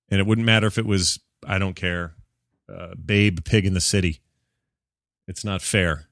and 0.09 0.19
it 0.19 0.27
wouldn't 0.27 0.45
matter 0.45 0.67
if 0.67 0.77
it 0.77 0.85
was, 0.85 1.19
I 1.47 1.57
don't 1.57 1.75
care, 1.75 2.15
uh, 2.71 2.95
Babe 2.95 3.39
Pig 3.43 3.65
in 3.65 3.73
the 3.73 3.81
City. 3.81 4.19
It's 5.27 5.45
not 5.45 5.61
fair 5.61 6.07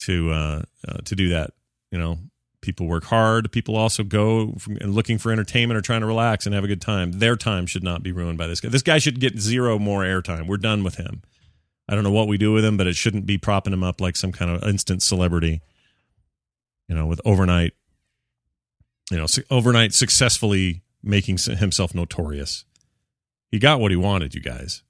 to 0.00 0.30
uh, 0.30 0.62
uh, 0.86 0.98
to 1.04 1.14
do 1.14 1.28
that. 1.30 1.52
You 1.90 1.98
know, 1.98 2.18
people 2.64 2.86
work 2.86 3.04
hard. 3.04 3.52
People 3.52 3.76
also 3.76 4.02
go 4.02 4.56
and 4.66 4.94
looking 4.94 5.18
for 5.18 5.30
entertainment 5.30 5.76
or 5.76 5.82
trying 5.82 6.00
to 6.00 6.06
relax 6.06 6.46
and 6.46 6.54
have 6.54 6.64
a 6.64 6.68
good 6.68 6.80
time. 6.80 7.12
Their 7.12 7.36
time 7.36 7.66
should 7.66 7.84
not 7.84 8.02
be 8.02 8.10
ruined 8.10 8.38
by 8.38 8.46
this 8.46 8.60
guy. 8.60 8.70
This 8.70 8.82
guy 8.82 8.98
should 8.98 9.20
get 9.20 9.38
zero 9.38 9.78
more 9.78 10.02
airtime. 10.02 10.46
We're 10.46 10.56
done 10.56 10.82
with 10.82 10.96
him. 10.96 11.22
I 11.86 11.94
don't 11.94 12.04
know 12.04 12.10
what 12.10 12.26
we 12.26 12.38
do 12.38 12.52
with 12.52 12.64
him, 12.64 12.78
but 12.78 12.86
it 12.86 12.96
shouldn't 12.96 13.26
be 13.26 13.36
propping 13.36 13.74
him 13.74 13.84
up 13.84 14.00
like 14.00 14.16
some 14.16 14.32
kind 14.32 14.50
of 14.50 14.66
instant 14.66 15.02
celebrity. 15.02 15.60
You 16.88 16.94
know, 16.94 17.06
with 17.06 17.20
overnight, 17.24 17.72
you 19.10 19.18
know, 19.18 19.26
overnight 19.50 19.92
successfully 19.92 20.82
making 21.02 21.36
himself 21.38 21.94
notorious. 21.94 22.64
He 23.50 23.58
got 23.58 23.78
what 23.78 23.90
he 23.90 23.96
wanted, 23.96 24.34
you 24.34 24.40
guys. 24.40 24.82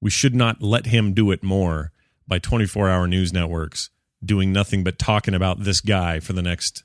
We 0.00 0.10
should 0.10 0.34
not 0.34 0.62
let 0.62 0.86
him 0.86 1.12
do 1.12 1.30
it 1.30 1.42
more 1.42 1.92
by 2.26 2.38
24 2.38 2.88
hour 2.88 3.06
news 3.06 3.32
networks 3.32 3.90
doing 4.24 4.52
nothing 4.52 4.84
but 4.84 4.98
talking 4.98 5.34
about 5.34 5.64
this 5.64 5.80
guy 5.80 6.20
for 6.20 6.32
the 6.32 6.42
next 6.42 6.84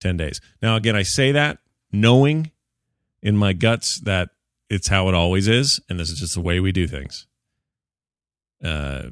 10 0.00 0.16
days. 0.16 0.40
Now, 0.62 0.76
again, 0.76 0.96
I 0.96 1.02
say 1.02 1.32
that 1.32 1.58
knowing 1.92 2.50
in 3.22 3.36
my 3.36 3.52
guts 3.52 4.00
that 4.00 4.30
it's 4.68 4.88
how 4.88 5.08
it 5.08 5.14
always 5.14 5.48
is, 5.48 5.80
and 5.88 5.98
this 5.98 6.10
is 6.10 6.20
just 6.20 6.34
the 6.34 6.40
way 6.40 6.60
we 6.60 6.72
do 6.72 6.86
things. 6.86 7.26
Uh, 8.62 9.10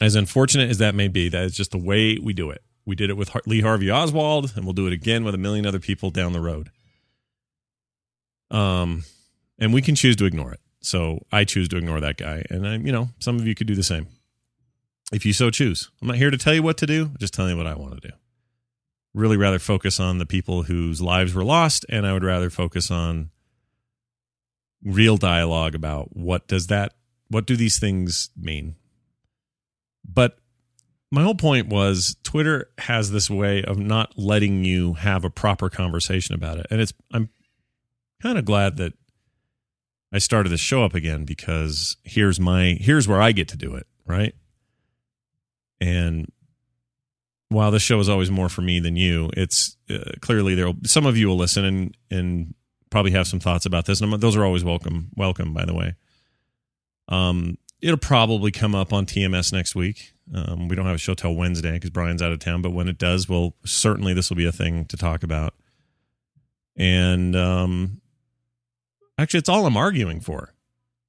as 0.00 0.14
unfortunate 0.14 0.70
as 0.70 0.78
that 0.78 0.94
may 0.94 1.08
be, 1.08 1.28
that 1.28 1.44
is 1.44 1.54
just 1.54 1.70
the 1.70 1.78
way 1.78 2.18
we 2.18 2.32
do 2.32 2.50
it. 2.50 2.62
We 2.84 2.94
did 2.94 3.10
it 3.10 3.16
with 3.16 3.34
Lee 3.46 3.62
Harvey 3.62 3.90
Oswald, 3.90 4.52
and 4.54 4.64
we'll 4.64 4.74
do 4.74 4.86
it 4.86 4.92
again 4.92 5.24
with 5.24 5.34
a 5.34 5.38
million 5.38 5.66
other 5.66 5.78
people 5.78 6.10
down 6.10 6.32
the 6.32 6.40
road. 6.40 6.70
Um, 8.50 9.04
and 9.58 9.72
we 9.72 9.80
can 9.80 9.94
choose 9.94 10.16
to 10.16 10.26
ignore 10.26 10.52
it. 10.52 10.60
So 10.80 11.24
I 11.32 11.44
choose 11.44 11.68
to 11.68 11.78
ignore 11.78 12.00
that 12.00 12.18
guy, 12.18 12.44
and 12.50 12.68
I, 12.68 12.76
you 12.76 12.92
know, 12.92 13.08
some 13.18 13.36
of 13.36 13.46
you 13.46 13.54
could 13.54 13.66
do 13.66 13.74
the 13.74 13.82
same 13.82 14.06
if 15.12 15.24
you 15.24 15.32
so 15.32 15.50
choose. 15.50 15.90
I'm 16.02 16.08
not 16.08 16.18
here 16.18 16.30
to 16.30 16.36
tell 16.36 16.52
you 16.52 16.62
what 16.62 16.76
to 16.78 16.86
do. 16.86 17.12
Just 17.18 17.32
telling 17.32 17.52
you 17.52 17.56
what 17.56 17.66
I 17.66 17.74
want 17.74 18.00
to 18.00 18.08
do. 18.08 18.14
Really, 19.14 19.36
rather 19.36 19.60
focus 19.60 20.00
on 20.00 20.18
the 20.18 20.26
people 20.26 20.64
whose 20.64 21.00
lives 21.00 21.34
were 21.34 21.44
lost, 21.44 21.86
and 21.88 22.06
I 22.06 22.12
would 22.12 22.24
rather 22.24 22.50
focus 22.50 22.90
on 22.90 23.30
real 24.82 25.16
dialogue 25.16 25.74
about 25.74 26.16
what 26.16 26.48
does 26.48 26.66
that, 26.66 26.94
what 27.28 27.46
do 27.46 27.56
these 27.56 27.78
things 27.78 28.30
mean. 28.36 28.74
But 30.04 30.38
my 31.10 31.22
whole 31.22 31.36
point 31.36 31.68
was 31.68 32.16
Twitter 32.24 32.70
has 32.78 33.12
this 33.12 33.30
way 33.30 33.62
of 33.62 33.78
not 33.78 34.18
letting 34.18 34.64
you 34.64 34.94
have 34.94 35.24
a 35.24 35.30
proper 35.30 35.70
conversation 35.70 36.34
about 36.34 36.58
it, 36.58 36.66
and 36.70 36.80
it's 36.80 36.92
I'm 37.12 37.30
kind 38.20 38.36
of 38.36 38.44
glad 38.44 38.76
that 38.78 38.94
I 40.12 40.18
started 40.18 40.48
this 40.48 40.60
show 40.60 40.84
up 40.84 40.94
again 40.94 41.24
because 41.24 41.96
here's 42.02 42.40
my 42.40 42.76
here's 42.80 43.06
where 43.06 43.22
I 43.22 43.32
get 43.32 43.48
to 43.48 43.56
do 43.56 43.76
it, 43.76 43.86
right? 44.06 44.34
And 45.80 46.30
while 47.48 47.70
this 47.70 47.82
show 47.82 48.00
is 48.00 48.08
always 48.08 48.30
more 48.30 48.48
for 48.48 48.62
me 48.62 48.80
than 48.80 48.96
you, 48.96 49.30
it's 49.36 49.76
uh, 49.90 50.12
clearly 50.20 50.54
there. 50.54 50.72
Some 50.84 51.06
of 51.06 51.16
you 51.16 51.28
will 51.28 51.36
listen 51.36 51.64
and 51.64 51.96
and 52.10 52.54
probably 52.90 53.10
have 53.12 53.26
some 53.26 53.40
thoughts 53.40 53.66
about 53.66 53.86
this. 53.86 54.00
And 54.00 54.12
those 54.20 54.36
are 54.36 54.44
always 54.44 54.62
welcome. 54.62 55.10
Welcome, 55.16 55.52
by 55.52 55.64
the 55.64 55.74
way. 55.74 55.96
Um, 57.08 57.58
it'll 57.82 57.96
probably 57.96 58.52
come 58.52 58.74
up 58.74 58.92
on 58.92 59.04
TMS 59.04 59.52
next 59.52 59.74
week. 59.74 60.12
Um, 60.32 60.68
we 60.68 60.76
don't 60.76 60.86
have 60.86 60.94
a 60.94 60.98
show 60.98 61.14
till 61.14 61.34
Wednesday 61.34 61.72
because 61.72 61.90
Brian's 61.90 62.22
out 62.22 62.32
of 62.32 62.38
town. 62.38 62.62
But 62.62 62.70
when 62.70 62.88
it 62.88 62.96
does, 62.96 63.28
well, 63.28 63.54
certainly 63.64 64.14
this 64.14 64.30
will 64.30 64.36
be 64.36 64.46
a 64.46 64.52
thing 64.52 64.84
to 64.86 64.96
talk 64.96 65.24
about. 65.24 65.54
And 66.76 67.34
um, 67.34 68.00
actually, 69.18 69.38
it's 69.38 69.48
all 69.48 69.66
I'm 69.66 69.76
arguing 69.76 70.20
for 70.20 70.54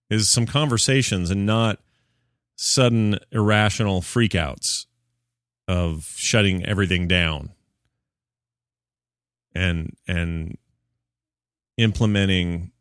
is 0.10 0.28
some 0.28 0.48
conversations 0.48 1.30
and 1.30 1.46
not 1.46 1.80
sudden 2.56 3.20
irrational 3.32 4.02
freakouts 4.02 4.86
of 5.68 6.14
shutting 6.16 6.66
everything 6.66 7.08
down 7.08 7.52
and 9.54 9.96
and 10.08 10.58
implementing 11.78 12.72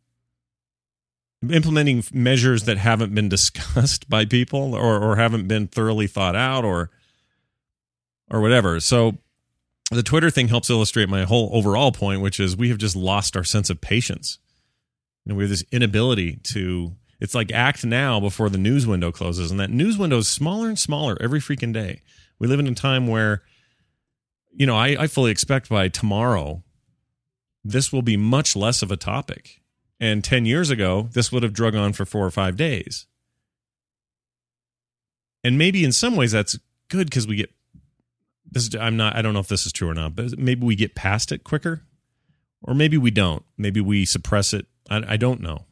implementing 1.50 2.02
measures 2.12 2.64
that 2.64 2.78
haven't 2.78 3.14
been 3.14 3.28
discussed 3.30 4.08
by 4.08 4.24
people 4.24 4.74
or 4.74 5.02
or 5.02 5.16
haven't 5.16 5.48
been 5.48 5.66
thoroughly 5.66 6.06
thought 6.06 6.36
out 6.36 6.64
or 6.64 6.90
or 8.30 8.40
whatever. 8.40 8.80
So 8.80 9.18
the 9.90 10.02
Twitter 10.02 10.30
thing 10.30 10.48
helps 10.48 10.70
illustrate 10.70 11.08
my 11.08 11.24
whole 11.24 11.50
overall 11.52 11.92
point, 11.92 12.20
which 12.20 12.40
is 12.40 12.56
we 12.56 12.70
have 12.70 12.78
just 12.78 12.96
lost 12.96 13.36
our 13.36 13.44
sense 13.44 13.70
of 13.70 13.80
patience. 13.80 14.38
You 15.24 15.32
know, 15.32 15.36
we 15.36 15.44
have 15.44 15.50
this 15.50 15.64
inability 15.70 16.36
to 16.44 16.92
it's 17.20 17.34
like 17.34 17.52
act 17.52 17.84
now 17.84 18.20
before 18.20 18.50
the 18.50 18.58
news 18.58 18.86
window 18.86 19.12
closes, 19.12 19.50
and 19.50 19.60
that 19.60 19.70
news 19.70 19.96
window 19.96 20.18
is 20.18 20.28
smaller 20.28 20.68
and 20.68 20.78
smaller 20.78 21.16
every 21.20 21.40
freaking 21.40 21.72
day. 21.72 22.02
We 22.38 22.48
live 22.48 22.60
in 22.60 22.66
a 22.66 22.74
time 22.74 23.06
where, 23.06 23.42
you 24.52 24.66
know, 24.66 24.76
I, 24.76 24.96
I 25.00 25.06
fully 25.06 25.30
expect 25.30 25.68
by 25.68 25.88
tomorrow, 25.88 26.62
this 27.64 27.92
will 27.92 28.02
be 28.02 28.16
much 28.16 28.54
less 28.56 28.82
of 28.82 28.90
a 28.90 28.96
topic. 28.96 29.60
And 30.00 30.22
10 30.22 30.44
years 30.44 30.70
ago, 30.70 31.08
this 31.12 31.30
would 31.32 31.42
have 31.42 31.52
drug 31.52 31.74
on 31.74 31.92
for 31.92 32.04
four 32.04 32.26
or 32.26 32.30
five 32.30 32.56
days. 32.56 33.06
And 35.42 35.56
maybe 35.58 35.84
in 35.84 35.92
some 35.92 36.16
ways 36.16 36.32
that's 36.32 36.58
good 36.88 37.06
because 37.08 37.26
we 37.26 37.36
get 37.36 37.50
this. 38.50 38.68
is- 38.68 38.76
I'm 38.76 38.96
not, 38.96 39.16
I 39.16 39.22
don't 39.22 39.34
know 39.34 39.40
if 39.40 39.48
this 39.48 39.66
is 39.66 39.72
true 39.72 39.88
or 39.88 39.94
not, 39.94 40.14
but 40.16 40.38
maybe 40.38 40.64
we 40.66 40.74
get 40.74 40.94
past 40.94 41.32
it 41.32 41.44
quicker, 41.44 41.82
or 42.62 42.74
maybe 42.74 42.96
we 42.98 43.10
don't. 43.10 43.44
Maybe 43.56 43.80
we 43.80 44.04
suppress 44.04 44.52
it. 44.52 44.66
I, 44.90 45.14
I 45.14 45.16
don't 45.16 45.40
know 45.40 45.66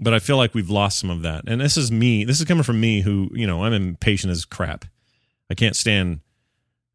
but 0.00 0.12
I 0.12 0.18
feel 0.18 0.36
like 0.36 0.54
we've 0.54 0.68
lost 0.70 0.98
some 0.98 1.08
of 1.08 1.22
that. 1.22 1.44
And 1.46 1.60
this 1.60 1.76
is 1.76 1.92
me. 1.92 2.24
This 2.24 2.40
is 2.40 2.46
coming 2.46 2.64
from 2.64 2.80
me, 2.80 3.00
who 3.02 3.30
you 3.32 3.46
know 3.46 3.64
I'm 3.64 3.72
impatient 3.72 4.32
as 4.32 4.44
crap. 4.44 4.84
I 5.50 5.54
can't 5.54 5.76
stand. 5.76 6.20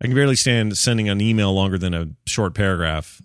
I 0.01 0.05
can 0.05 0.15
barely 0.15 0.35
stand 0.35 0.77
sending 0.77 1.09
an 1.09 1.21
email 1.21 1.53
longer 1.53 1.77
than 1.77 1.93
a 1.93 2.09
short 2.25 2.53
paragraph. 2.53 3.21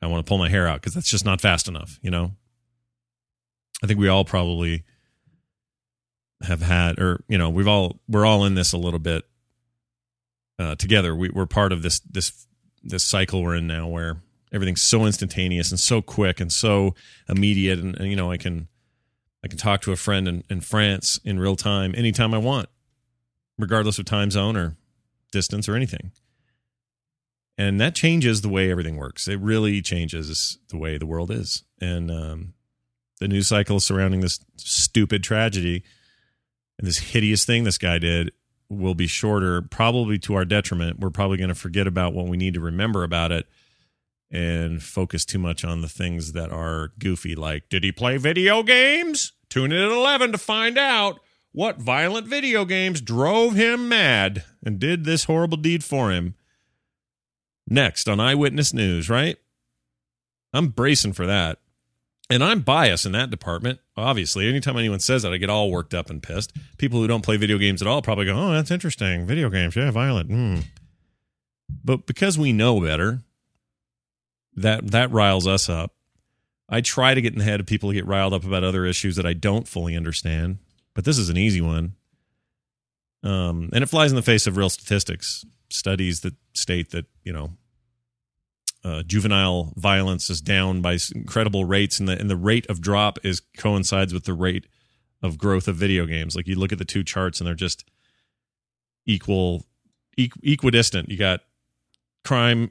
I 0.00 0.06
want 0.06 0.24
to 0.24 0.28
pull 0.28 0.38
my 0.38 0.48
hair 0.48 0.68
out 0.68 0.80
because 0.80 0.94
that's 0.94 1.10
just 1.10 1.24
not 1.24 1.40
fast 1.40 1.68
enough. 1.68 1.98
You 2.02 2.10
know. 2.10 2.32
I 3.82 3.86
think 3.86 4.00
we 4.00 4.08
all 4.08 4.24
probably 4.24 4.84
have 6.42 6.62
had, 6.62 6.98
or 6.98 7.22
you 7.28 7.38
know, 7.38 7.50
we've 7.50 7.68
all 7.68 8.00
we're 8.08 8.26
all 8.26 8.44
in 8.44 8.54
this 8.54 8.72
a 8.72 8.78
little 8.78 8.98
bit 8.98 9.24
uh, 10.58 10.74
together. 10.74 11.14
We, 11.14 11.30
we're 11.30 11.46
part 11.46 11.72
of 11.72 11.82
this 11.82 12.00
this 12.00 12.46
this 12.82 13.04
cycle 13.04 13.42
we're 13.42 13.56
in 13.56 13.66
now, 13.66 13.86
where 13.88 14.22
everything's 14.52 14.82
so 14.82 15.04
instantaneous 15.04 15.70
and 15.70 15.78
so 15.78 16.02
quick 16.02 16.40
and 16.40 16.52
so 16.52 16.94
immediate, 17.28 17.78
and, 17.78 17.96
and 17.96 18.08
you 18.10 18.16
know, 18.16 18.30
I 18.30 18.36
can 18.36 18.68
I 19.44 19.48
can 19.48 19.58
talk 19.58 19.80
to 19.82 19.92
a 19.92 19.96
friend 19.96 20.26
in, 20.26 20.44
in 20.50 20.60
France 20.60 21.20
in 21.24 21.38
real 21.38 21.56
time 21.56 21.94
anytime 21.96 22.34
I 22.34 22.38
want, 22.38 22.68
regardless 23.58 23.98
of 23.98 24.04
time 24.04 24.30
zone 24.30 24.56
or 24.56 24.76
distance 25.32 25.68
or 25.68 25.74
anything. 25.74 26.12
And 27.56 27.80
that 27.80 27.94
changes 27.94 28.40
the 28.40 28.48
way 28.48 28.70
everything 28.70 28.96
works. 28.96 29.26
It 29.26 29.40
really 29.40 29.82
changes 29.82 30.58
the 30.68 30.78
way 30.78 30.96
the 30.96 31.06
world 31.06 31.30
is. 31.30 31.64
And 31.80 32.10
um, 32.10 32.54
the 33.18 33.26
news 33.26 33.48
cycle 33.48 33.80
surrounding 33.80 34.20
this 34.20 34.38
stupid 34.56 35.24
tragedy 35.24 35.82
and 36.78 36.86
this 36.86 36.98
hideous 36.98 37.44
thing 37.44 37.64
this 37.64 37.78
guy 37.78 37.98
did 37.98 38.30
will 38.68 38.94
be 38.94 39.08
shorter, 39.08 39.62
probably 39.62 40.18
to 40.18 40.34
our 40.34 40.44
detriment. 40.44 41.00
We're 41.00 41.10
probably 41.10 41.36
going 41.36 41.48
to 41.48 41.54
forget 41.54 41.86
about 41.86 42.12
what 42.12 42.28
we 42.28 42.36
need 42.36 42.54
to 42.54 42.60
remember 42.60 43.02
about 43.02 43.32
it 43.32 43.46
and 44.30 44.82
focus 44.82 45.24
too 45.24 45.38
much 45.38 45.64
on 45.64 45.80
the 45.80 45.88
things 45.88 46.32
that 46.32 46.52
are 46.52 46.92
goofy, 46.98 47.34
like 47.34 47.68
did 47.68 47.82
he 47.82 47.90
play 47.90 48.18
video 48.18 48.62
games? 48.62 49.32
Tune 49.48 49.72
in 49.72 49.82
at 49.82 49.90
11 49.90 50.32
to 50.32 50.38
find 50.38 50.76
out 50.76 51.20
what 51.52 51.78
violent 51.78 52.26
video 52.26 52.64
games 52.64 53.00
drove 53.00 53.54
him 53.54 53.88
mad 53.88 54.44
and 54.64 54.78
did 54.78 55.04
this 55.04 55.24
horrible 55.24 55.56
deed 55.56 55.82
for 55.82 56.10
him. 56.10 56.34
Next 57.66 58.08
on 58.08 58.20
Eyewitness 58.20 58.72
News, 58.72 59.10
right? 59.10 59.36
I'm 60.52 60.68
bracing 60.68 61.12
for 61.12 61.26
that. 61.26 61.58
And 62.30 62.44
I'm 62.44 62.60
biased 62.60 63.06
in 63.06 63.12
that 63.12 63.30
department, 63.30 63.80
obviously. 63.96 64.48
Anytime 64.48 64.76
anyone 64.76 65.00
says 65.00 65.22
that, 65.22 65.32
I 65.32 65.38
get 65.38 65.48
all 65.48 65.70
worked 65.70 65.94
up 65.94 66.10
and 66.10 66.22
pissed. 66.22 66.52
People 66.76 67.00
who 67.00 67.06
don't 67.06 67.24
play 67.24 67.38
video 67.38 67.56
games 67.56 67.80
at 67.80 67.88
all 67.88 68.02
probably 68.02 68.26
go, 68.26 68.36
oh, 68.36 68.52
that's 68.52 68.70
interesting. 68.70 69.26
Video 69.26 69.48
games, 69.48 69.76
yeah, 69.76 69.90
violent. 69.90 70.30
Hmm. 70.30 70.58
But 71.82 72.06
because 72.06 72.38
we 72.38 72.52
know 72.52 72.80
better, 72.80 73.22
that 74.54 74.90
that 74.90 75.10
riles 75.10 75.46
us 75.46 75.68
up. 75.68 75.92
I 76.68 76.82
try 76.82 77.14
to 77.14 77.22
get 77.22 77.32
in 77.32 77.38
the 77.38 77.44
head 77.44 77.60
of 77.60 77.66
people 77.66 77.88
who 77.88 77.94
get 77.94 78.06
riled 78.06 78.34
up 78.34 78.44
about 78.44 78.64
other 78.64 78.84
issues 78.84 79.16
that 79.16 79.24
I 79.24 79.32
don't 79.32 79.66
fully 79.66 79.96
understand, 79.96 80.58
but 80.94 81.04
this 81.04 81.18
is 81.18 81.28
an 81.28 81.36
easy 81.36 81.60
one. 81.60 81.94
Um, 83.22 83.70
and 83.72 83.82
it 83.82 83.88
flies 83.88 84.12
in 84.12 84.16
the 84.16 84.22
face 84.22 84.46
of 84.46 84.56
real 84.56 84.70
statistics, 84.70 85.44
studies 85.70 86.20
that 86.20 86.34
state 86.54 86.90
that 86.90 87.06
you 87.24 87.32
know 87.32 87.52
uh, 88.84 89.02
juvenile 89.02 89.72
violence 89.76 90.30
is 90.30 90.40
down 90.40 90.80
by 90.80 90.98
incredible 91.14 91.64
rates, 91.64 91.98
and 91.98 92.08
the 92.08 92.18
and 92.18 92.30
the 92.30 92.36
rate 92.36 92.66
of 92.66 92.80
drop 92.80 93.18
is 93.24 93.42
coincides 93.56 94.14
with 94.14 94.24
the 94.24 94.34
rate 94.34 94.66
of 95.22 95.36
growth 95.36 95.66
of 95.66 95.76
video 95.76 96.06
games. 96.06 96.36
Like 96.36 96.46
you 96.46 96.58
look 96.58 96.72
at 96.72 96.78
the 96.78 96.84
two 96.84 97.02
charts, 97.02 97.40
and 97.40 97.46
they're 97.46 97.54
just 97.54 97.84
equal, 99.04 99.64
equ- 100.16 100.42
equidistant. 100.42 101.08
You 101.08 101.16
got 101.16 101.40
crime, 102.24 102.70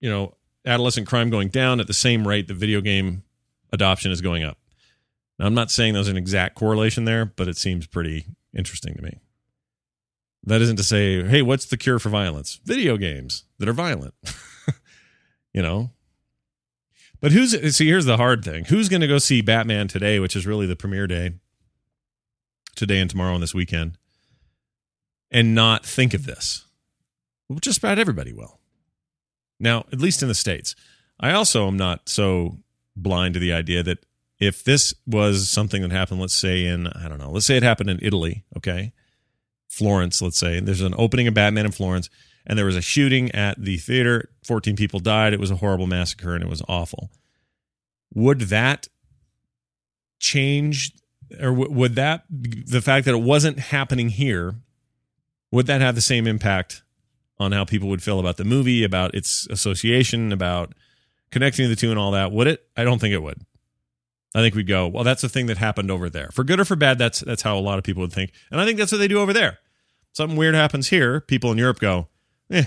you 0.00 0.08
know, 0.08 0.34
adolescent 0.64 1.08
crime 1.08 1.30
going 1.30 1.48
down 1.48 1.80
at 1.80 1.86
the 1.86 1.94
same 1.94 2.26
rate 2.26 2.48
the 2.48 2.54
video 2.54 2.80
game 2.80 3.24
adoption 3.72 4.12
is 4.12 4.20
going 4.20 4.44
up. 4.44 4.58
Now, 5.38 5.46
I'm 5.46 5.54
not 5.54 5.70
saying 5.70 5.94
there's 5.94 6.08
an 6.08 6.16
exact 6.16 6.54
correlation 6.54 7.04
there, 7.04 7.24
but 7.24 7.48
it 7.48 7.56
seems 7.56 7.86
pretty 7.86 8.26
interesting 8.56 8.94
to 8.94 9.02
me. 9.02 9.20
That 10.44 10.60
isn't 10.60 10.76
to 10.76 10.84
say, 10.84 11.22
hey, 11.24 11.42
what's 11.42 11.66
the 11.66 11.76
cure 11.76 11.98
for 11.98 12.10
violence? 12.10 12.60
Video 12.64 12.96
games 12.96 13.44
that 13.58 13.68
are 13.68 13.72
violent. 13.72 14.14
you 15.54 15.62
know? 15.62 15.90
But 17.20 17.32
who's, 17.32 17.74
see, 17.74 17.86
here's 17.86 18.04
the 18.04 18.18
hard 18.18 18.44
thing. 18.44 18.66
Who's 18.66 18.90
going 18.90 19.00
to 19.00 19.06
go 19.06 19.18
see 19.18 19.40
Batman 19.40 19.88
today, 19.88 20.18
which 20.18 20.36
is 20.36 20.46
really 20.46 20.66
the 20.66 20.76
premiere 20.76 21.06
day, 21.06 21.32
today 22.76 23.00
and 23.00 23.08
tomorrow 23.08 23.34
and 23.34 23.42
this 23.42 23.54
weekend, 23.54 23.96
and 25.30 25.54
not 25.54 25.86
think 25.86 26.12
of 26.12 26.26
this? 26.26 26.66
Well, 27.48 27.58
just 27.60 27.78
about 27.78 27.98
everybody 27.98 28.32
will. 28.32 28.60
Now, 29.58 29.86
at 29.92 30.00
least 30.00 30.22
in 30.22 30.28
the 30.28 30.34
States. 30.34 30.76
I 31.18 31.32
also 31.32 31.66
am 31.66 31.76
not 31.76 32.08
so 32.08 32.58
blind 32.94 33.34
to 33.34 33.40
the 33.40 33.52
idea 33.52 33.82
that 33.82 34.04
if 34.38 34.64
this 34.64 34.94
was 35.06 35.48
something 35.48 35.82
that 35.82 35.92
happened, 35.92 36.20
let's 36.20 36.34
say 36.34 36.64
in, 36.64 36.86
I 36.88 37.08
don't 37.08 37.18
know, 37.18 37.30
let's 37.30 37.46
say 37.46 37.56
it 37.56 37.62
happened 37.62 37.90
in 37.90 37.98
Italy, 38.02 38.44
okay? 38.56 38.92
Florence, 39.68 40.20
let's 40.20 40.38
say, 40.38 40.60
there's 40.60 40.80
an 40.80 40.94
opening 40.98 41.26
of 41.26 41.34
Batman 41.34 41.66
in 41.66 41.72
Florence, 41.72 42.10
and 42.46 42.58
there 42.58 42.66
was 42.66 42.76
a 42.76 42.82
shooting 42.82 43.30
at 43.32 43.62
the 43.62 43.76
theater. 43.76 44.30
14 44.44 44.76
people 44.76 45.00
died. 45.00 45.32
It 45.32 45.40
was 45.40 45.50
a 45.50 45.56
horrible 45.56 45.86
massacre 45.86 46.34
and 46.34 46.44
it 46.44 46.50
was 46.50 46.62
awful. 46.68 47.10
Would 48.12 48.40
that 48.42 48.88
change, 50.18 50.92
or 51.40 51.52
would 51.52 51.94
that, 51.94 52.24
the 52.28 52.82
fact 52.82 53.06
that 53.06 53.14
it 53.14 53.22
wasn't 53.22 53.58
happening 53.58 54.10
here, 54.10 54.56
would 55.50 55.66
that 55.66 55.80
have 55.80 55.94
the 55.94 56.00
same 56.00 56.26
impact 56.26 56.82
on 57.38 57.52
how 57.52 57.64
people 57.64 57.88
would 57.88 58.02
feel 58.02 58.20
about 58.20 58.36
the 58.36 58.44
movie, 58.44 58.84
about 58.84 59.14
its 59.14 59.46
association, 59.50 60.32
about 60.32 60.74
connecting 61.30 61.68
the 61.68 61.76
two 61.76 61.90
and 61.90 61.98
all 61.98 62.12
that. 62.12 62.30
Would 62.32 62.46
it? 62.46 62.66
I 62.76 62.84
don't 62.84 63.00
think 63.00 63.12
it 63.12 63.22
would. 63.22 63.40
I 64.34 64.40
think 64.40 64.54
we'd 64.54 64.66
go, 64.66 64.88
well, 64.88 65.04
that's 65.04 65.22
the 65.22 65.28
thing 65.28 65.46
that 65.46 65.58
happened 65.58 65.90
over 65.90 66.10
there. 66.10 66.30
For 66.32 66.42
good 66.42 66.58
or 66.58 66.64
for 66.64 66.76
bad, 66.76 66.98
that's 66.98 67.20
that's 67.20 67.42
how 67.42 67.56
a 67.56 67.60
lot 67.60 67.78
of 67.78 67.84
people 67.84 68.00
would 68.00 68.12
think. 68.12 68.32
And 68.50 68.60
I 68.60 68.64
think 68.64 68.78
that's 68.78 68.90
what 68.90 68.98
they 68.98 69.08
do 69.08 69.20
over 69.20 69.32
there. 69.32 69.58
Something 70.12 70.36
weird 70.36 70.54
happens 70.54 70.88
here, 70.88 71.20
people 71.20 71.52
in 71.52 71.58
Europe 71.58 71.78
go, 71.78 72.08
eh, 72.50 72.64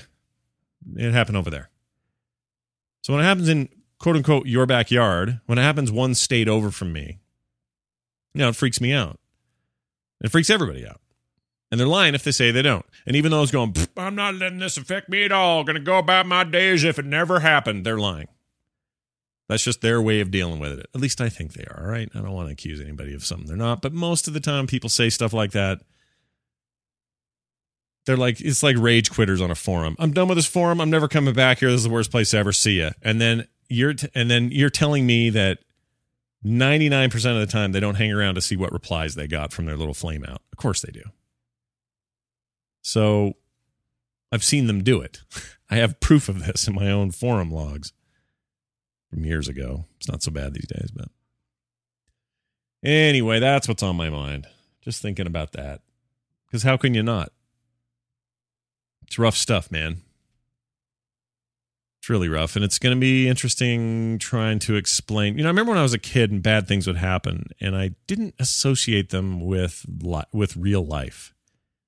it 0.95 1.13
happened 1.13 1.37
over 1.37 1.49
there. 1.49 1.69
So 3.01 3.13
when 3.13 3.21
it 3.21 3.25
happens 3.25 3.49
in 3.49 3.69
quote 3.99 4.15
unquote 4.15 4.47
your 4.47 4.65
backyard, 4.65 5.41
when 5.45 5.57
it 5.57 5.63
happens 5.63 5.91
one 5.91 6.13
state 6.13 6.47
over 6.47 6.71
from 6.71 6.93
me, 6.93 7.19
you 8.33 8.39
know, 8.39 8.49
it 8.49 8.55
freaks 8.55 8.79
me 8.79 8.93
out. 8.93 9.19
It 10.21 10.31
freaks 10.31 10.49
everybody 10.49 10.87
out. 10.87 11.01
And 11.69 11.79
they're 11.79 11.87
lying 11.87 12.15
if 12.15 12.23
they 12.23 12.31
say 12.31 12.51
they 12.51 12.61
don't. 12.61 12.85
And 13.05 13.15
even 13.15 13.31
those 13.31 13.51
going, 13.51 13.75
I'm 13.97 14.15
not 14.15 14.35
letting 14.35 14.59
this 14.59 14.77
affect 14.77 15.09
me 15.09 15.25
at 15.25 15.31
all, 15.33 15.63
going 15.63 15.75
to 15.75 15.81
go 15.81 15.97
about 15.97 16.25
my 16.25 16.43
day 16.43 16.69
as 16.69 16.83
if 16.83 16.97
it 16.97 17.05
never 17.05 17.41
happened, 17.41 17.85
they're 17.85 17.97
lying. 17.97 18.27
That's 19.47 19.63
just 19.63 19.81
their 19.81 20.01
way 20.01 20.19
of 20.19 20.29
dealing 20.29 20.59
with 20.59 20.73
it. 20.73 20.87
At 20.93 20.99
least 20.99 21.21
I 21.21 21.29
think 21.29 21.53
they 21.53 21.65
are, 21.65 21.87
right? 21.87 22.09
I 22.13 22.19
don't 22.19 22.33
want 22.33 22.49
to 22.49 22.53
accuse 22.53 22.81
anybody 22.81 23.13
of 23.13 23.25
something 23.25 23.47
they're 23.47 23.55
not, 23.55 23.81
but 23.81 23.93
most 23.93 24.27
of 24.27 24.33
the 24.33 24.39
time 24.39 24.67
people 24.67 24.89
say 24.89 25.09
stuff 25.09 25.31
like 25.31 25.51
that. 25.51 25.79
They're 28.05 28.17
like, 28.17 28.39
it's 28.41 28.63
like 28.63 28.77
rage 28.77 29.11
quitters 29.11 29.41
on 29.41 29.51
a 29.51 29.55
forum. 29.55 29.95
I'm 29.99 30.11
done 30.11 30.27
with 30.27 30.37
this 30.37 30.45
forum. 30.47 30.79
I'm 30.79 30.89
never 30.89 31.07
coming 31.07 31.33
back 31.33 31.59
here. 31.59 31.69
This 31.69 31.79
is 31.79 31.83
the 31.83 31.89
worst 31.89 32.11
place 32.11 32.31
to 32.31 32.37
ever 32.37 32.53
see 32.53 32.77
you. 32.79 32.91
And 33.01 33.19
then 33.19 33.47
you're, 33.69 33.93
t- 33.93 34.07
and 34.15 34.31
then 34.31 34.49
you're 34.51 34.69
telling 34.69 35.05
me 35.05 35.29
that 35.31 35.59
99% 36.45 37.15
of 37.15 37.39
the 37.39 37.51
time 37.51 37.71
they 37.71 37.81
don't 37.81 37.95
hang 37.95 38.11
around 38.11 38.35
to 38.35 38.41
see 38.41 38.55
what 38.55 38.71
replies 38.71 39.15
they 39.15 39.27
got 39.27 39.51
from 39.51 39.65
their 39.65 39.75
little 39.75 39.93
flame 39.93 40.23
out. 40.25 40.41
Of 40.51 40.57
course 40.57 40.81
they 40.81 40.91
do. 40.91 41.03
So 42.81 43.33
I've 44.31 44.43
seen 44.43 44.67
them 44.67 44.83
do 44.83 45.01
it. 45.01 45.21
I 45.69 45.75
have 45.75 45.99
proof 45.99 46.29
of 46.29 46.45
this 46.45 46.67
in 46.67 46.75
my 46.75 46.89
own 46.89 47.11
forum 47.11 47.51
logs 47.51 47.91
from 49.09 49.25
years 49.25 49.47
ago. 49.47 49.85
It's 49.97 50.09
not 50.09 50.23
so 50.23 50.31
bad 50.31 50.53
these 50.53 50.67
days, 50.67 50.91
but 50.91 51.09
anyway, 52.83 53.39
that's 53.39 53.67
what's 53.67 53.83
on 53.83 53.95
my 53.95 54.09
mind. 54.09 54.47
Just 54.81 55.01
thinking 55.01 55.27
about 55.27 55.53
that. 55.53 55.81
Because 56.45 56.63
how 56.63 56.77
can 56.77 56.93
you 56.93 57.03
not? 57.03 57.31
It's 59.05 59.19
rough 59.19 59.35
stuff, 59.35 59.71
man. 59.71 60.01
It's 61.99 62.09
really 62.09 62.29
rough. 62.29 62.55
And 62.55 62.63
it's 62.63 62.79
going 62.79 62.95
to 62.95 62.99
be 62.99 63.27
interesting 63.27 64.17
trying 64.19 64.59
to 64.59 64.75
explain. 64.75 65.37
You 65.37 65.43
know, 65.43 65.49
I 65.49 65.51
remember 65.51 65.71
when 65.71 65.79
I 65.79 65.83
was 65.83 65.93
a 65.93 65.99
kid 65.99 66.31
and 66.31 66.43
bad 66.43 66.67
things 66.67 66.87
would 66.87 66.97
happen, 66.97 67.47
and 67.59 67.75
I 67.75 67.91
didn't 68.07 68.35
associate 68.39 69.09
them 69.09 69.45
with, 69.45 69.85
li- 70.01 70.23
with 70.31 70.55
real 70.55 70.85
life 70.85 71.33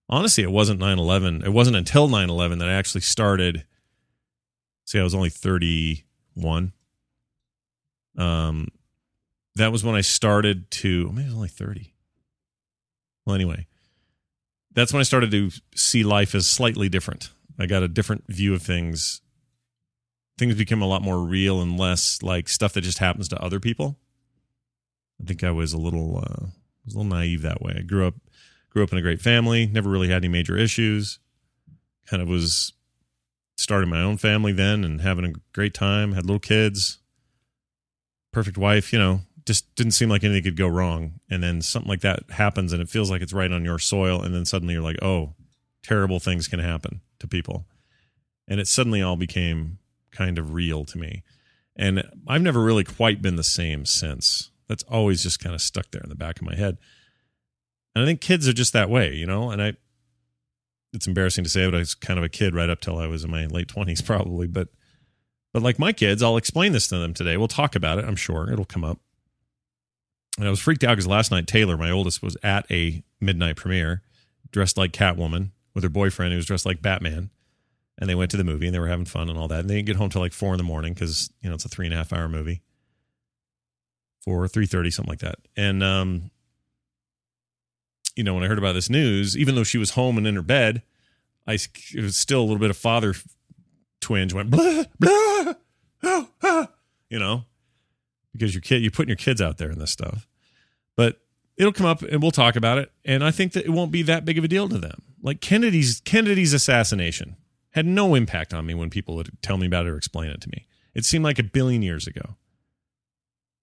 honestly, 0.09 0.43
it 0.43 0.51
wasn't 0.51 0.79
9 0.79 0.99
11. 0.99 1.43
It 1.43 1.53
wasn't 1.53 1.77
until 1.77 2.07
9 2.07 2.29
11 2.29 2.59
that 2.59 2.67
I 2.67 2.73
actually 2.73 3.01
started. 3.01 3.65
See, 4.85 4.99
I 4.99 5.03
was 5.03 5.15
only 5.15 5.29
31. 5.29 6.73
Um, 8.17 8.69
that 9.55 9.71
was 9.71 9.83
when 9.83 9.95
I 9.95 10.01
started 10.01 10.69
to, 10.71 11.07
oh 11.09 11.11
maybe 11.11 11.25
I 11.25 11.27
was 11.27 11.35
only 11.35 11.47
30. 11.49 11.93
Well, 13.25 13.35
anyway, 13.35 13.67
that's 14.73 14.93
when 14.93 14.99
I 14.99 15.03
started 15.03 15.31
to 15.31 15.51
see 15.75 16.03
life 16.03 16.33
as 16.33 16.47
slightly 16.47 16.89
different. 16.89 17.29
I 17.57 17.65
got 17.65 17.83
a 17.83 17.87
different 17.87 18.25
view 18.27 18.53
of 18.53 18.61
things. 18.61 19.21
Things 20.37 20.55
became 20.55 20.81
a 20.81 20.87
lot 20.87 21.01
more 21.01 21.19
real 21.19 21.61
and 21.61 21.77
less 21.77 22.23
like 22.23 22.47
stuff 22.47 22.73
that 22.73 22.81
just 22.81 22.99
happens 22.99 23.27
to 23.29 23.41
other 23.41 23.59
people. 23.59 23.97
I 25.21 25.25
think 25.25 25.43
I 25.43 25.51
was 25.51 25.73
a 25.73 25.77
little, 25.77 26.17
uh, 26.17 26.47
was 26.85 26.95
a 26.95 26.97
little 26.97 27.03
naive 27.03 27.41
that 27.41 27.61
way. 27.61 27.75
I 27.77 27.81
grew 27.81 28.07
up 28.07 28.15
Grew 28.69 28.83
up 28.83 28.91
in 28.91 28.99
a 28.99 29.01
great 29.01 29.21
family, 29.21 29.65
never 29.65 29.89
really 29.89 30.09
had 30.09 30.17
any 30.17 30.27
major 30.27 30.55
issues. 30.55 31.19
Kind 32.05 32.21
of 32.21 32.27
was 32.27 32.73
starting 33.57 33.89
my 33.89 34.01
own 34.01 34.17
family 34.17 34.51
then 34.51 34.83
and 34.83 35.01
having 35.01 35.25
a 35.25 35.33
great 35.53 35.73
time, 35.73 36.13
had 36.13 36.25
little 36.25 36.39
kids, 36.39 36.98
perfect 38.31 38.57
wife, 38.57 38.93
you 38.93 38.99
know, 38.99 39.21
just 39.45 39.73
didn't 39.75 39.93
seem 39.93 40.09
like 40.09 40.23
anything 40.23 40.43
could 40.43 40.57
go 40.57 40.67
wrong. 40.67 41.19
And 41.29 41.41
then 41.41 41.61
something 41.61 41.89
like 41.89 42.01
that 42.01 42.29
happens 42.29 42.71
and 42.71 42.81
it 42.81 42.89
feels 42.89 43.09
like 43.09 43.21
it's 43.21 43.33
right 43.33 43.51
on 43.51 43.65
your 43.65 43.79
soil. 43.79 44.21
And 44.21 44.33
then 44.33 44.45
suddenly 44.45 44.75
you're 44.75 44.83
like, 44.83 45.01
oh, 45.01 45.33
terrible 45.83 46.19
things 46.19 46.47
can 46.47 46.59
happen 46.59 47.01
to 47.19 47.27
people. 47.27 47.65
And 48.47 48.59
it 48.59 48.67
suddenly 48.67 49.01
all 49.01 49.15
became 49.15 49.79
kind 50.11 50.37
of 50.37 50.53
real 50.53 50.85
to 50.85 50.97
me. 50.97 51.23
And 51.75 52.03
I've 52.27 52.41
never 52.41 52.61
really 52.61 52.83
quite 52.83 53.21
been 53.21 53.37
the 53.37 53.43
same 53.43 53.85
since. 53.85 54.51
That's 54.67 54.83
always 54.83 55.23
just 55.23 55.39
kind 55.39 55.55
of 55.55 55.61
stuck 55.61 55.91
there 55.91 56.03
in 56.03 56.09
the 56.09 56.15
back 56.15 56.39
of 56.39 56.45
my 56.45 56.55
head. 56.55 56.77
And 57.95 58.03
I 58.03 58.05
think 58.05 58.21
kids 58.21 58.47
are 58.47 58.53
just 58.53 58.73
that 58.73 58.89
way, 58.89 59.13
you 59.13 59.25
know. 59.25 59.49
And 59.49 59.61
I, 59.61 59.73
it's 60.93 61.07
embarrassing 61.07 61.43
to 61.43 61.49
say, 61.49 61.65
but 61.65 61.75
I 61.75 61.79
was 61.79 61.95
kind 61.95 62.19
of 62.19 62.25
a 62.25 62.29
kid 62.29 62.53
right 62.53 62.69
up 62.69 62.81
till 62.81 62.99
I 62.99 63.07
was 63.07 63.23
in 63.23 63.31
my 63.31 63.45
late 63.45 63.67
twenties, 63.67 64.01
probably. 64.03 64.47
But, 64.47 64.67
but 65.53 65.61
like 65.61 65.79
my 65.79 65.91
kids, 65.93 66.21
I'll 66.21 66.37
explain 66.37 66.71
this 66.71 66.87
to 66.87 66.97
them 66.97 67.13
today. 67.13 67.37
We'll 67.37 67.47
talk 67.47 67.75
about 67.75 67.99
it. 67.99 68.05
I'm 68.05 68.15
sure 68.15 68.51
it'll 68.51 68.65
come 68.65 68.83
up. 68.83 68.99
And 70.37 70.47
I 70.47 70.51
was 70.51 70.59
freaked 70.59 70.83
out 70.83 70.91
because 70.91 71.07
last 71.07 71.31
night 71.31 71.47
Taylor, 71.47 71.77
my 71.77 71.91
oldest, 71.91 72.21
was 72.21 72.37
at 72.43 72.69
a 72.71 73.03
midnight 73.19 73.55
premiere, 73.55 74.03
dressed 74.51 74.77
like 74.77 74.91
Catwoman 74.91 75.49
with 75.73 75.83
her 75.83 75.89
boyfriend 75.89 76.31
who 76.31 76.37
was 76.37 76.45
dressed 76.45 76.65
like 76.65 76.81
Batman. 76.81 77.29
And 77.97 78.09
they 78.09 78.15
went 78.15 78.31
to 78.31 78.37
the 78.37 78.45
movie 78.45 78.67
and 78.67 78.73
they 78.73 78.79
were 78.79 78.87
having 78.87 79.05
fun 79.05 79.29
and 79.29 79.37
all 79.37 79.49
that. 79.49 79.61
And 79.61 79.69
they 79.69 79.75
didn't 79.75 79.87
get 79.87 79.95
home 79.97 80.09
till 80.09 80.21
like 80.21 80.31
four 80.31 80.53
in 80.53 80.57
the 80.57 80.63
morning 80.63 80.93
because 80.93 81.31
you 81.41 81.49
know 81.49 81.55
it's 81.55 81.65
a 81.65 81.69
three 81.69 81.85
and 81.85 81.93
a 81.93 81.97
half 81.97 82.13
hour 82.13 82.29
movie, 82.29 82.61
four 84.23 84.47
three 84.47 84.65
thirty 84.65 84.89
something 84.89 85.11
like 85.11 85.19
that. 85.19 85.39
And 85.57 85.83
um, 85.83 86.31
you 88.15 88.23
know, 88.23 88.33
when 88.33 88.43
I 88.43 88.47
heard 88.47 88.57
about 88.57 88.73
this 88.73 88.89
news, 88.89 89.37
even 89.37 89.55
though 89.55 89.65
she 89.65 89.77
was 89.77 89.91
home 89.91 90.17
and 90.17 90.25
in 90.25 90.35
her 90.35 90.41
bed, 90.41 90.81
I 91.45 91.53
it 91.53 92.01
was 92.01 92.15
still 92.15 92.39
a 92.39 92.43
little 92.43 92.57
bit 92.57 92.69
of 92.69 92.77
father 92.77 93.13
twinge 94.09 94.33
went 94.33 94.49
blah 94.49 94.83
blah, 94.97 95.53
oh, 96.03 96.29
ah, 96.41 96.67
you 97.11 97.19
know, 97.19 97.45
because 98.33 98.55
your 98.55 98.61
kid, 98.61 98.81
you're 98.81 98.89
putting 98.89 99.09
your 99.09 99.15
kids 99.15 99.39
out 99.39 99.59
there 99.59 99.69
in 99.69 99.77
this 99.77 99.91
stuff. 99.91 100.27
But 100.97 101.21
it'll 101.57 101.71
come 101.71 101.85
up 101.85 102.01
and 102.01 102.19
we'll 102.19 102.31
talk 102.31 102.55
about 102.55 102.79
it. 102.79 102.91
And 103.05 103.23
I 103.23 103.29
think 103.29 103.53
that 103.53 103.65
it 103.65 103.69
won't 103.69 103.91
be 103.91 104.01
that 104.01 104.25
big 104.25 104.39
of 104.39 104.43
a 104.43 104.47
deal 104.47 104.67
to 104.67 104.79
them. 104.79 105.03
Like 105.21 105.41
Kennedy's 105.41 106.01
Kennedy's 106.01 106.53
assassination 106.53 107.35
had 107.71 107.85
no 107.85 108.15
impact 108.15 108.51
on 108.51 108.65
me 108.65 108.73
when 108.73 108.89
people 108.89 109.15
would 109.15 109.29
tell 109.43 109.57
me 109.57 109.67
about 109.67 109.85
it 109.85 109.89
or 109.89 109.97
explain 109.97 110.31
it 110.31 110.41
to 110.41 110.49
me. 110.49 110.65
It 110.95 111.05
seemed 111.05 111.23
like 111.23 111.37
a 111.37 111.43
billion 111.43 111.83
years 111.83 112.07
ago. 112.07 112.35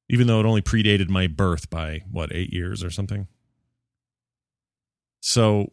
Even 0.09 0.29
though 0.29 0.39
it 0.39 0.47
only 0.47 0.63
predated 0.63 1.09
my 1.09 1.27
birth 1.27 1.69
by 1.69 2.03
what, 2.09 2.33
eight 2.33 2.53
years 2.53 2.85
or 2.85 2.91
something. 2.91 3.27
So 5.19 5.73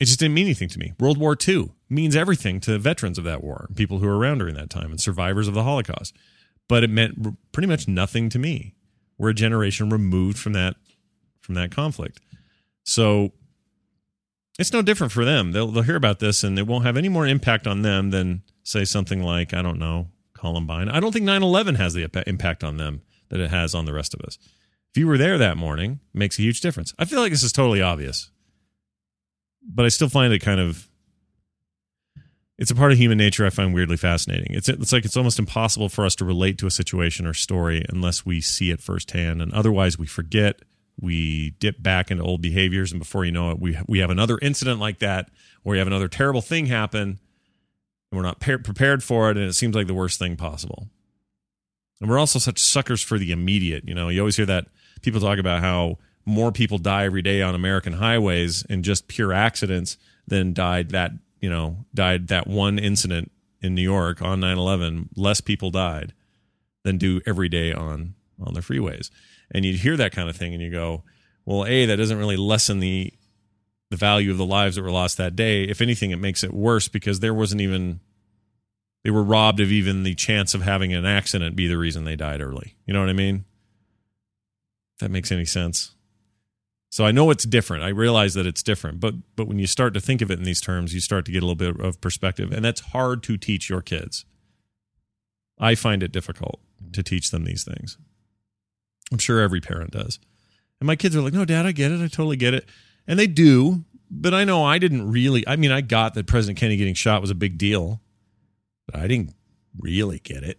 it 0.00 0.04
just 0.04 0.20
didn't 0.20 0.34
mean 0.34 0.46
anything 0.46 0.68
to 0.68 0.78
me. 0.78 0.92
World 0.98 1.18
War 1.18 1.36
II 1.46 1.72
means 1.88 2.14
everything 2.14 2.60
to 2.60 2.78
veterans 2.78 3.18
of 3.18 3.24
that 3.24 3.42
war, 3.42 3.68
people 3.74 3.98
who 3.98 4.06
were 4.06 4.18
around 4.18 4.38
during 4.38 4.54
that 4.54 4.70
time, 4.70 4.90
and 4.90 5.00
survivors 5.00 5.48
of 5.48 5.54
the 5.54 5.64
Holocaust. 5.64 6.14
But 6.68 6.84
it 6.84 6.90
meant 6.90 7.36
pretty 7.52 7.66
much 7.66 7.88
nothing 7.88 8.28
to 8.30 8.38
me. 8.38 8.74
We're 9.16 9.30
a 9.30 9.34
generation 9.34 9.90
removed 9.90 10.38
from 10.38 10.52
that 10.52 10.76
from 11.40 11.54
that 11.54 11.70
conflict. 11.70 12.20
So 12.84 13.32
it's 14.58 14.72
no 14.72 14.82
different 14.82 15.12
for 15.12 15.24
them. 15.24 15.52
They'll 15.52 15.68
they'll 15.68 15.82
hear 15.82 15.96
about 15.96 16.20
this 16.20 16.44
and 16.44 16.58
it 16.58 16.66
won't 16.66 16.84
have 16.84 16.96
any 16.96 17.08
more 17.08 17.26
impact 17.26 17.66
on 17.66 17.82
them 17.82 18.10
than 18.10 18.42
say 18.62 18.84
something 18.84 19.22
like 19.22 19.54
I 19.54 19.62
don't 19.62 19.78
know 19.78 20.08
Columbine. 20.34 20.88
I 20.88 21.00
don't 21.00 21.12
think 21.12 21.26
9/11 21.26 21.76
has 21.76 21.94
the 21.94 22.08
impact 22.26 22.62
on 22.62 22.76
them 22.76 23.02
that 23.30 23.40
it 23.40 23.50
has 23.50 23.74
on 23.74 23.86
the 23.86 23.92
rest 23.92 24.14
of 24.14 24.20
us. 24.20 24.38
If 24.90 24.98
you 24.98 25.06
were 25.06 25.18
there 25.18 25.38
that 25.38 25.56
morning, 25.56 26.00
makes 26.14 26.38
a 26.38 26.42
huge 26.42 26.60
difference. 26.60 26.94
I 26.98 27.04
feel 27.04 27.20
like 27.20 27.32
this 27.32 27.42
is 27.42 27.52
totally 27.52 27.82
obvious. 27.82 28.30
But 29.62 29.84
I 29.84 29.88
still 29.88 30.08
find 30.08 30.32
it 30.32 30.40
kind 30.40 30.60
of 30.60 30.88
it's 32.58 32.72
a 32.72 32.74
part 32.74 32.90
of 32.90 32.98
human 32.98 33.18
nature 33.18 33.46
I 33.46 33.50
find 33.50 33.72
weirdly 33.72 33.96
fascinating. 33.96 34.48
It's 34.50 34.68
it's 34.68 34.92
like 34.92 35.04
it's 35.04 35.16
almost 35.16 35.38
impossible 35.38 35.88
for 35.88 36.04
us 36.04 36.16
to 36.16 36.24
relate 36.24 36.58
to 36.58 36.66
a 36.66 36.70
situation 36.72 37.24
or 37.24 37.32
story 37.32 37.84
unless 37.88 38.26
we 38.26 38.40
see 38.40 38.70
it 38.70 38.80
firsthand, 38.80 39.40
and 39.40 39.52
otherwise 39.54 39.98
we 39.98 40.06
forget. 40.06 40.60
We 41.00 41.50
dip 41.60 41.80
back 41.80 42.10
into 42.10 42.24
old 42.24 42.42
behaviors, 42.42 42.90
and 42.90 42.98
before 42.98 43.24
you 43.24 43.30
know 43.30 43.52
it, 43.52 43.60
we 43.60 43.78
we 43.86 44.00
have 44.00 44.10
another 44.10 44.38
incident 44.42 44.80
like 44.80 44.98
that, 44.98 45.30
or 45.62 45.72
we 45.72 45.78
have 45.78 45.86
another 45.86 46.08
terrible 46.08 46.42
thing 46.42 46.66
happen, 46.66 47.20
and 48.10 48.18
we're 48.18 48.22
not 48.22 48.40
par- 48.40 48.58
prepared 48.58 49.04
for 49.04 49.30
it, 49.30 49.36
and 49.36 49.46
it 49.46 49.52
seems 49.52 49.76
like 49.76 49.86
the 49.86 49.94
worst 49.94 50.18
thing 50.18 50.36
possible. 50.36 50.88
And 52.00 52.10
we're 52.10 52.18
also 52.18 52.40
such 52.40 52.60
suckers 52.60 53.02
for 53.02 53.18
the 53.18 53.30
immediate. 53.30 53.86
You 53.86 53.94
know, 53.94 54.08
you 54.08 54.20
always 54.20 54.36
hear 54.36 54.46
that 54.46 54.66
people 55.02 55.20
talk 55.20 55.38
about 55.38 55.60
how 55.60 55.98
more 56.28 56.52
people 56.52 56.78
die 56.78 57.04
every 57.04 57.22
day 57.22 57.42
on 57.42 57.54
American 57.54 57.94
highways 57.94 58.62
in 58.68 58.82
just 58.82 59.08
pure 59.08 59.32
accidents 59.32 59.96
than 60.26 60.52
died 60.52 60.90
that 60.90 61.12
you 61.40 61.50
know, 61.50 61.84
died 61.94 62.28
that 62.28 62.46
one 62.46 62.78
incident 62.78 63.30
in 63.60 63.74
New 63.74 63.82
York 63.82 64.22
on 64.22 64.40
9/11, 64.40 65.08
less 65.16 65.40
people 65.40 65.70
died 65.70 66.12
than 66.84 66.98
do 66.98 67.20
every 67.26 67.48
day 67.48 67.72
on 67.72 68.14
on 68.40 68.54
the 68.54 68.60
freeways. 68.60 69.10
And 69.50 69.64
you'd 69.64 69.80
hear 69.80 69.96
that 69.96 70.12
kind 70.12 70.28
of 70.28 70.36
thing 70.36 70.52
and 70.52 70.62
you 70.62 70.70
go, 70.70 71.02
well, 71.44 71.64
A, 71.64 71.86
that 71.86 71.96
doesn't 71.96 72.18
really 72.18 72.36
lessen 72.36 72.80
the 72.80 73.12
the 73.90 73.96
value 73.96 74.30
of 74.30 74.36
the 74.36 74.46
lives 74.46 74.76
that 74.76 74.82
were 74.82 74.90
lost 74.90 75.16
that 75.16 75.34
day. 75.34 75.64
If 75.64 75.80
anything, 75.80 76.10
it 76.10 76.18
makes 76.18 76.44
it 76.44 76.52
worse 76.52 76.88
because 76.88 77.20
there 77.20 77.34
wasn't 77.34 77.62
even 77.62 78.00
they 79.04 79.10
were 79.10 79.22
robbed 79.22 79.60
of 79.60 79.72
even 79.72 80.02
the 80.02 80.14
chance 80.14 80.54
of 80.54 80.62
having 80.62 80.92
an 80.92 81.06
accident 81.06 81.56
be 81.56 81.68
the 81.68 81.78
reason 81.78 82.04
they 82.04 82.16
died 82.16 82.40
early. 82.40 82.74
You 82.84 82.92
know 82.92 83.00
what 83.00 83.08
I 83.08 83.14
mean? 83.14 83.44
If 84.94 85.00
that 85.00 85.10
makes 85.10 85.32
any 85.32 85.44
sense. 85.44 85.94
So 86.90 87.04
I 87.04 87.12
know 87.12 87.30
it's 87.30 87.44
different. 87.44 87.84
I 87.84 87.88
realize 87.88 88.34
that 88.34 88.46
it's 88.46 88.62
different, 88.62 89.00
but 89.00 89.14
but 89.36 89.46
when 89.46 89.58
you 89.58 89.66
start 89.66 89.94
to 89.94 90.00
think 90.00 90.22
of 90.22 90.30
it 90.30 90.38
in 90.38 90.44
these 90.44 90.60
terms, 90.60 90.94
you 90.94 91.00
start 91.00 91.24
to 91.26 91.32
get 91.32 91.42
a 91.42 91.46
little 91.46 91.54
bit 91.54 91.78
of 91.80 92.00
perspective, 92.00 92.50
and 92.52 92.64
that's 92.64 92.80
hard 92.80 93.22
to 93.24 93.36
teach 93.36 93.68
your 93.68 93.82
kids. 93.82 94.24
I 95.58 95.74
find 95.74 96.02
it 96.02 96.12
difficult 96.12 96.60
to 96.92 97.02
teach 97.02 97.30
them 97.30 97.44
these 97.44 97.64
things. 97.64 97.98
I'm 99.12 99.18
sure 99.18 99.40
every 99.40 99.60
parent 99.60 99.90
does. 99.90 100.18
And 100.80 100.86
my 100.86 100.96
kids 100.96 101.14
are 101.14 101.20
like, 101.20 101.32
"No, 101.34 101.44
dad, 101.44 101.66
I 101.66 101.72
get 101.72 101.92
it. 101.92 102.00
I 102.00 102.08
totally 102.08 102.36
get 102.36 102.54
it." 102.54 102.66
And 103.06 103.18
they 103.18 103.26
do, 103.26 103.84
but 104.10 104.32
I 104.32 104.44
know 104.44 104.64
I 104.64 104.78
didn't 104.78 105.10
really 105.10 105.46
I 105.46 105.56
mean, 105.56 105.72
I 105.72 105.82
got 105.82 106.14
that 106.14 106.26
President 106.26 106.58
Kennedy 106.58 106.78
getting 106.78 106.94
shot 106.94 107.20
was 107.20 107.30
a 107.30 107.34
big 107.34 107.58
deal, 107.58 108.00
but 108.86 108.96
I 108.96 109.06
didn't 109.06 109.34
really 109.78 110.20
get 110.20 110.42
it. 110.42 110.58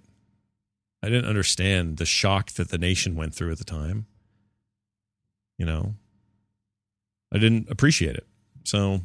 I 1.02 1.08
didn't 1.10 1.30
understand 1.30 1.98
the 1.98 2.06
shock 2.06 2.52
that 2.52 2.70
the 2.70 2.78
nation 2.78 3.16
went 3.16 3.34
through 3.34 3.52
at 3.52 3.58
the 3.58 3.64
time. 3.64 4.06
You 5.58 5.66
know, 5.66 5.96
I 7.32 7.38
didn't 7.38 7.70
appreciate 7.70 8.16
it. 8.16 8.26
So 8.64 9.02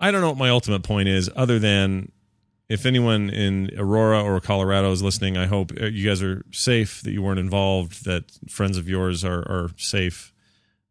I 0.00 0.10
don't 0.10 0.20
know 0.20 0.28
what 0.28 0.38
my 0.38 0.50
ultimate 0.50 0.82
point 0.82 1.08
is, 1.08 1.30
other 1.34 1.58
than 1.58 2.10
if 2.68 2.86
anyone 2.86 3.30
in 3.30 3.70
Aurora 3.76 4.22
or 4.22 4.40
Colorado 4.40 4.90
is 4.92 5.02
listening, 5.02 5.36
I 5.36 5.46
hope 5.46 5.72
uh, 5.80 5.86
you 5.86 6.08
guys 6.08 6.22
are 6.22 6.44
safe, 6.50 7.02
that 7.02 7.12
you 7.12 7.22
weren't 7.22 7.38
involved, 7.38 8.04
that 8.04 8.24
friends 8.48 8.78
of 8.78 8.88
yours 8.88 9.24
are, 9.24 9.40
are 9.40 9.70
safe. 9.76 10.32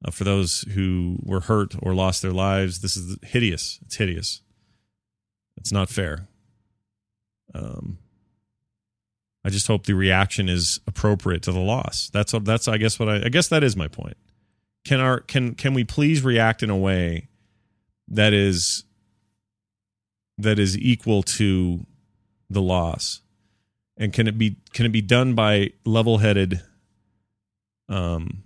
Uh, 0.03 0.11
for 0.11 0.23
those 0.23 0.61
who 0.73 1.17
were 1.23 1.41
hurt 1.41 1.75
or 1.81 1.93
lost 1.93 2.21
their 2.21 2.31
lives, 2.31 2.79
this 2.79 2.97
is 2.97 3.17
hideous. 3.23 3.79
It's 3.85 3.95
hideous. 3.95 4.41
It's 5.57 5.71
not 5.71 5.89
fair. 5.89 6.27
Um, 7.53 7.97
I 9.43 9.49
just 9.49 9.67
hope 9.67 9.85
the 9.85 9.93
reaction 9.93 10.49
is 10.49 10.79
appropriate 10.87 11.43
to 11.43 11.51
the 11.51 11.59
loss. 11.59 12.09
That's 12.13 12.33
what, 12.33 12.45
that's 12.45 12.67
I 12.67 12.77
guess 12.77 12.99
what 12.99 13.09
I 13.09 13.25
I 13.25 13.29
guess 13.29 13.47
that 13.49 13.63
is 13.63 13.75
my 13.75 13.87
point 13.87 14.17
can 14.83 14.99
our 14.99 15.19
can 15.21 15.55
can 15.55 15.73
we 15.73 15.83
please 15.83 16.23
react 16.23 16.63
in 16.63 16.69
a 16.69 16.77
way 16.77 17.27
that 18.07 18.33
is 18.33 18.83
that 20.37 20.59
is 20.59 20.77
equal 20.77 21.23
to 21.23 21.85
the 22.49 22.61
loss? 22.61 23.21
And 23.97 24.11
can 24.11 24.27
it 24.27 24.37
be 24.37 24.57
can 24.73 24.85
it 24.85 24.91
be 24.91 25.01
done 25.01 25.35
by 25.35 25.71
level-headed 25.85 26.61
um 27.89 28.43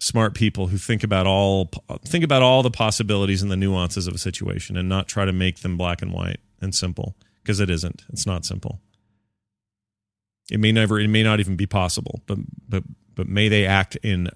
smart 0.00 0.34
people 0.34 0.66
who 0.66 0.78
think 0.78 1.02
about 1.02 1.26
all 1.26 1.70
think 2.04 2.24
about 2.24 2.42
all 2.42 2.62
the 2.62 2.70
possibilities 2.70 3.42
and 3.42 3.50
the 3.50 3.56
nuances 3.56 4.06
of 4.06 4.14
a 4.14 4.18
situation 4.18 4.76
and 4.76 4.88
not 4.88 5.08
try 5.08 5.24
to 5.24 5.32
make 5.32 5.60
them 5.60 5.76
black 5.76 6.02
and 6.02 6.12
white 6.12 6.40
and 6.60 6.74
simple? 6.74 7.16
Because 7.42 7.60
it 7.60 7.70
isn't. 7.70 8.04
It's 8.10 8.26
not 8.26 8.44
simple. 8.44 8.80
It 10.50 10.60
may 10.60 10.72
never 10.72 11.00
it 11.00 11.08
may 11.08 11.22
not 11.22 11.40
even 11.40 11.56
be 11.56 11.66
possible 11.66 12.20
but 12.26 12.38
but 12.68 12.84
but 13.14 13.28
may 13.28 13.48
they 13.48 13.64
act 13.64 13.96
in 13.96 14.28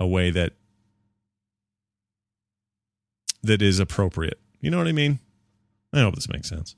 a 0.00 0.06
way 0.06 0.30
that 0.30 0.54
that 3.42 3.62
is 3.62 3.78
appropriate. 3.78 4.38
You 4.60 4.70
know 4.70 4.78
what 4.78 4.88
I 4.88 4.92
mean? 4.92 5.18
I 5.92 6.00
hope 6.00 6.14
this 6.14 6.28
makes 6.28 6.48
sense. 6.48 6.76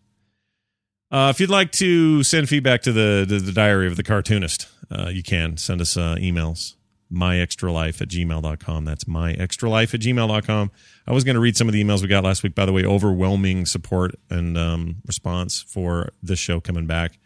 Uh, 1.11 1.29
if 1.31 1.39
you'd 1.39 1.51
like 1.51 1.71
to 1.73 2.23
send 2.25 2.49
feedback 2.49 2.83
to 2.83 2.93
the, 2.93 3.25
the, 3.29 3.39
the 3.39 3.53
diary 3.53 3.87
of 3.87 3.97
the 3.97 4.03
cartoonist, 4.03 4.69
uh, 4.91 5.09
you 5.09 5.23
can 5.23 5.57
send 5.57 5.81
us 5.81 5.97
uh, 5.97 6.17
emails. 6.19 6.75
MyExtraLife 7.13 8.01
at 8.01 8.09
gmail.com. 8.09 8.85
That's 8.85 9.05
myextralife 9.05 9.95
at 9.95 10.01
gmail.com. 10.01 10.71
I 11.07 11.13
was 11.13 11.23
going 11.23 11.35
to 11.35 11.41
read 11.41 11.57
some 11.57 11.69
of 11.69 11.73
the 11.73 11.83
emails 11.83 12.03
we 12.03 12.09
got 12.09 12.25
last 12.25 12.43
week. 12.43 12.55
By 12.55 12.67
the 12.67 12.73
way, 12.73 12.85
overwhelming 12.85 13.67
support 13.67 14.15
and 14.31 14.59
um, 14.59 14.97
response 15.07 15.63
for 15.63 16.11
this 16.23 16.39
show 16.39 16.61
coming 16.61 16.87
back. 16.87 17.19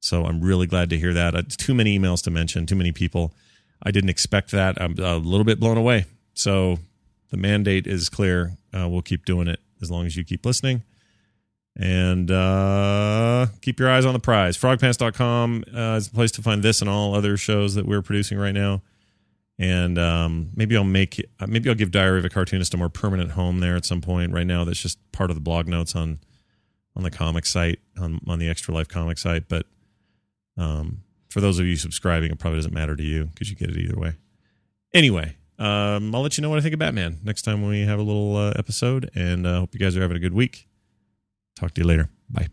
So 0.00 0.24
I'm 0.24 0.40
really 0.40 0.66
glad 0.66 0.90
to 0.90 0.98
hear 0.98 1.12
that. 1.14 1.34
Uh, 1.34 1.42
too 1.48 1.74
many 1.74 1.98
emails 1.98 2.22
to 2.24 2.30
mention, 2.30 2.66
too 2.66 2.76
many 2.76 2.92
people. 2.92 3.34
I 3.82 3.90
didn't 3.90 4.10
expect 4.10 4.52
that. 4.52 4.80
I'm 4.80 4.98
a 4.98 5.16
little 5.16 5.44
bit 5.44 5.58
blown 5.58 5.76
away. 5.76 6.04
So 6.34 6.78
the 7.30 7.36
mandate 7.36 7.86
is 7.86 8.08
clear. 8.08 8.52
Uh, 8.76 8.88
we'll 8.88 9.02
keep 9.02 9.24
doing 9.24 9.48
it 9.48 9.60
as 9.80 9.90
long 9.90 10.06
as 10.06 10.16
you 10.16 10.24
keep 10.24 10.44
listening. 10.44 10.82
And 11.78 12.30
uh, 12.30 13.46
keep 13.60 13.78
your 13.78 13.90
eyes 13.90 14.06
on 14.06 14.14
the 14.14 14.18
prize. 14.18 14.56
Frogpants.com 14.56 15.64
uh, 15.74 15.80
is 15.96 16.08
the 16.08 16.14
place 16.14 16.32
to 16.32 16.42
find 16.42 16.62
this 16.62 16.80
and 16.80 16.88
all 16.88 17.14
other 17.14 17.36
shows 17.36 17.74
that 17.74 17.86
we're 17.86 18.02
producing 18.02 18.38
right 18.38 18.54
now. 18.54 18.82
And 19.58 19.98
um, 19.98 20.50
maybe 20.54 20.76
I'll 20.76 20.84
make 20.84 21.22
uh, 21.40 21.46
maybe 21.46 21.68
I'll 21.68 21.74
give 21.74 21.90
Diary 21.90 22.18
of 22.18 22.24
a 22.24 22.28
Cartoonist 22.28 22.74
a 22.74 22.76
more 22.76 22.88
permanent 22.88 23.32
home 23.32 23.60
there 23.60 23.76
at 23.76 23.84
some 23.84 24.00
point. 24.00 24.32
Right 24.32 24.46
now, 24.46 24.64
that's 24.64 24.80
just 24.80 24.98
part 25.12 25.30
of 25.30 25.36
the 25.36 25.40
blog 25.40 25.66
notes 25.66 25.94
on 25.94 26.18
on 26.94 27.02
the 27.02 27.10
comic 27.10 27.46
site 27.46 27.78
on 27.98 28.20
on 28.26 28.38
the 28.38 28.48
Extra 28.48 28.74
Life 28.74 28.88
comic 28.88 29.16
site. 29.16 29.48
But 29.48 29.66
um, 30.58 31.02
for 31.30 31.40
those 31.40 31.58
of 31.58 31.66
you 31.66 31.76
subscribing, 31.76 32.30
it 32.30 32.38
probably 32.38 32.58
doesn't 32.58 32.74
matter 32.74 32.96
to 32.96 33.02
you 33.02 33.24
because 33.26 33.48
you 33.48 33.56
get 33.56 33.70
it 33.70 33.78
either 33.78 33.98
way. 33.98 34.16
Anyway, 34.92 35.35
um, 35.58 36.14
I'll 36.14 36.22
let 36.22 36.36
you 36.36 36.42
know 36.42 36.50
what 36.50 36.58
I 36.58 36.62
think 36.62 36.74
of 36.74 36.78
Batman 36.78 37.18
next 37.24 37.42
time 37.42 37.66
we 37.66 37.82
have 37.82 37.98
a 37.98 38.02
little 38.02 38.36
uh, 38.36 38.52
episode. 38.56 39.10
And 39.14 39.46
I 39.46 39.52
uh, 39.52 39.60
hope 39.60 39.74
you 39.74 39.80
guys 39.80 39.96
are 39.96 40.02
having 40.02 40.16
a 40.16 40.20
good 40.20 40.34
week. 40.34 40.68
Talk 41.56 41.72
to 41.74 41.80
you 41.80 41.86
later. 41.86 42.10
Bye. 42.28 42.48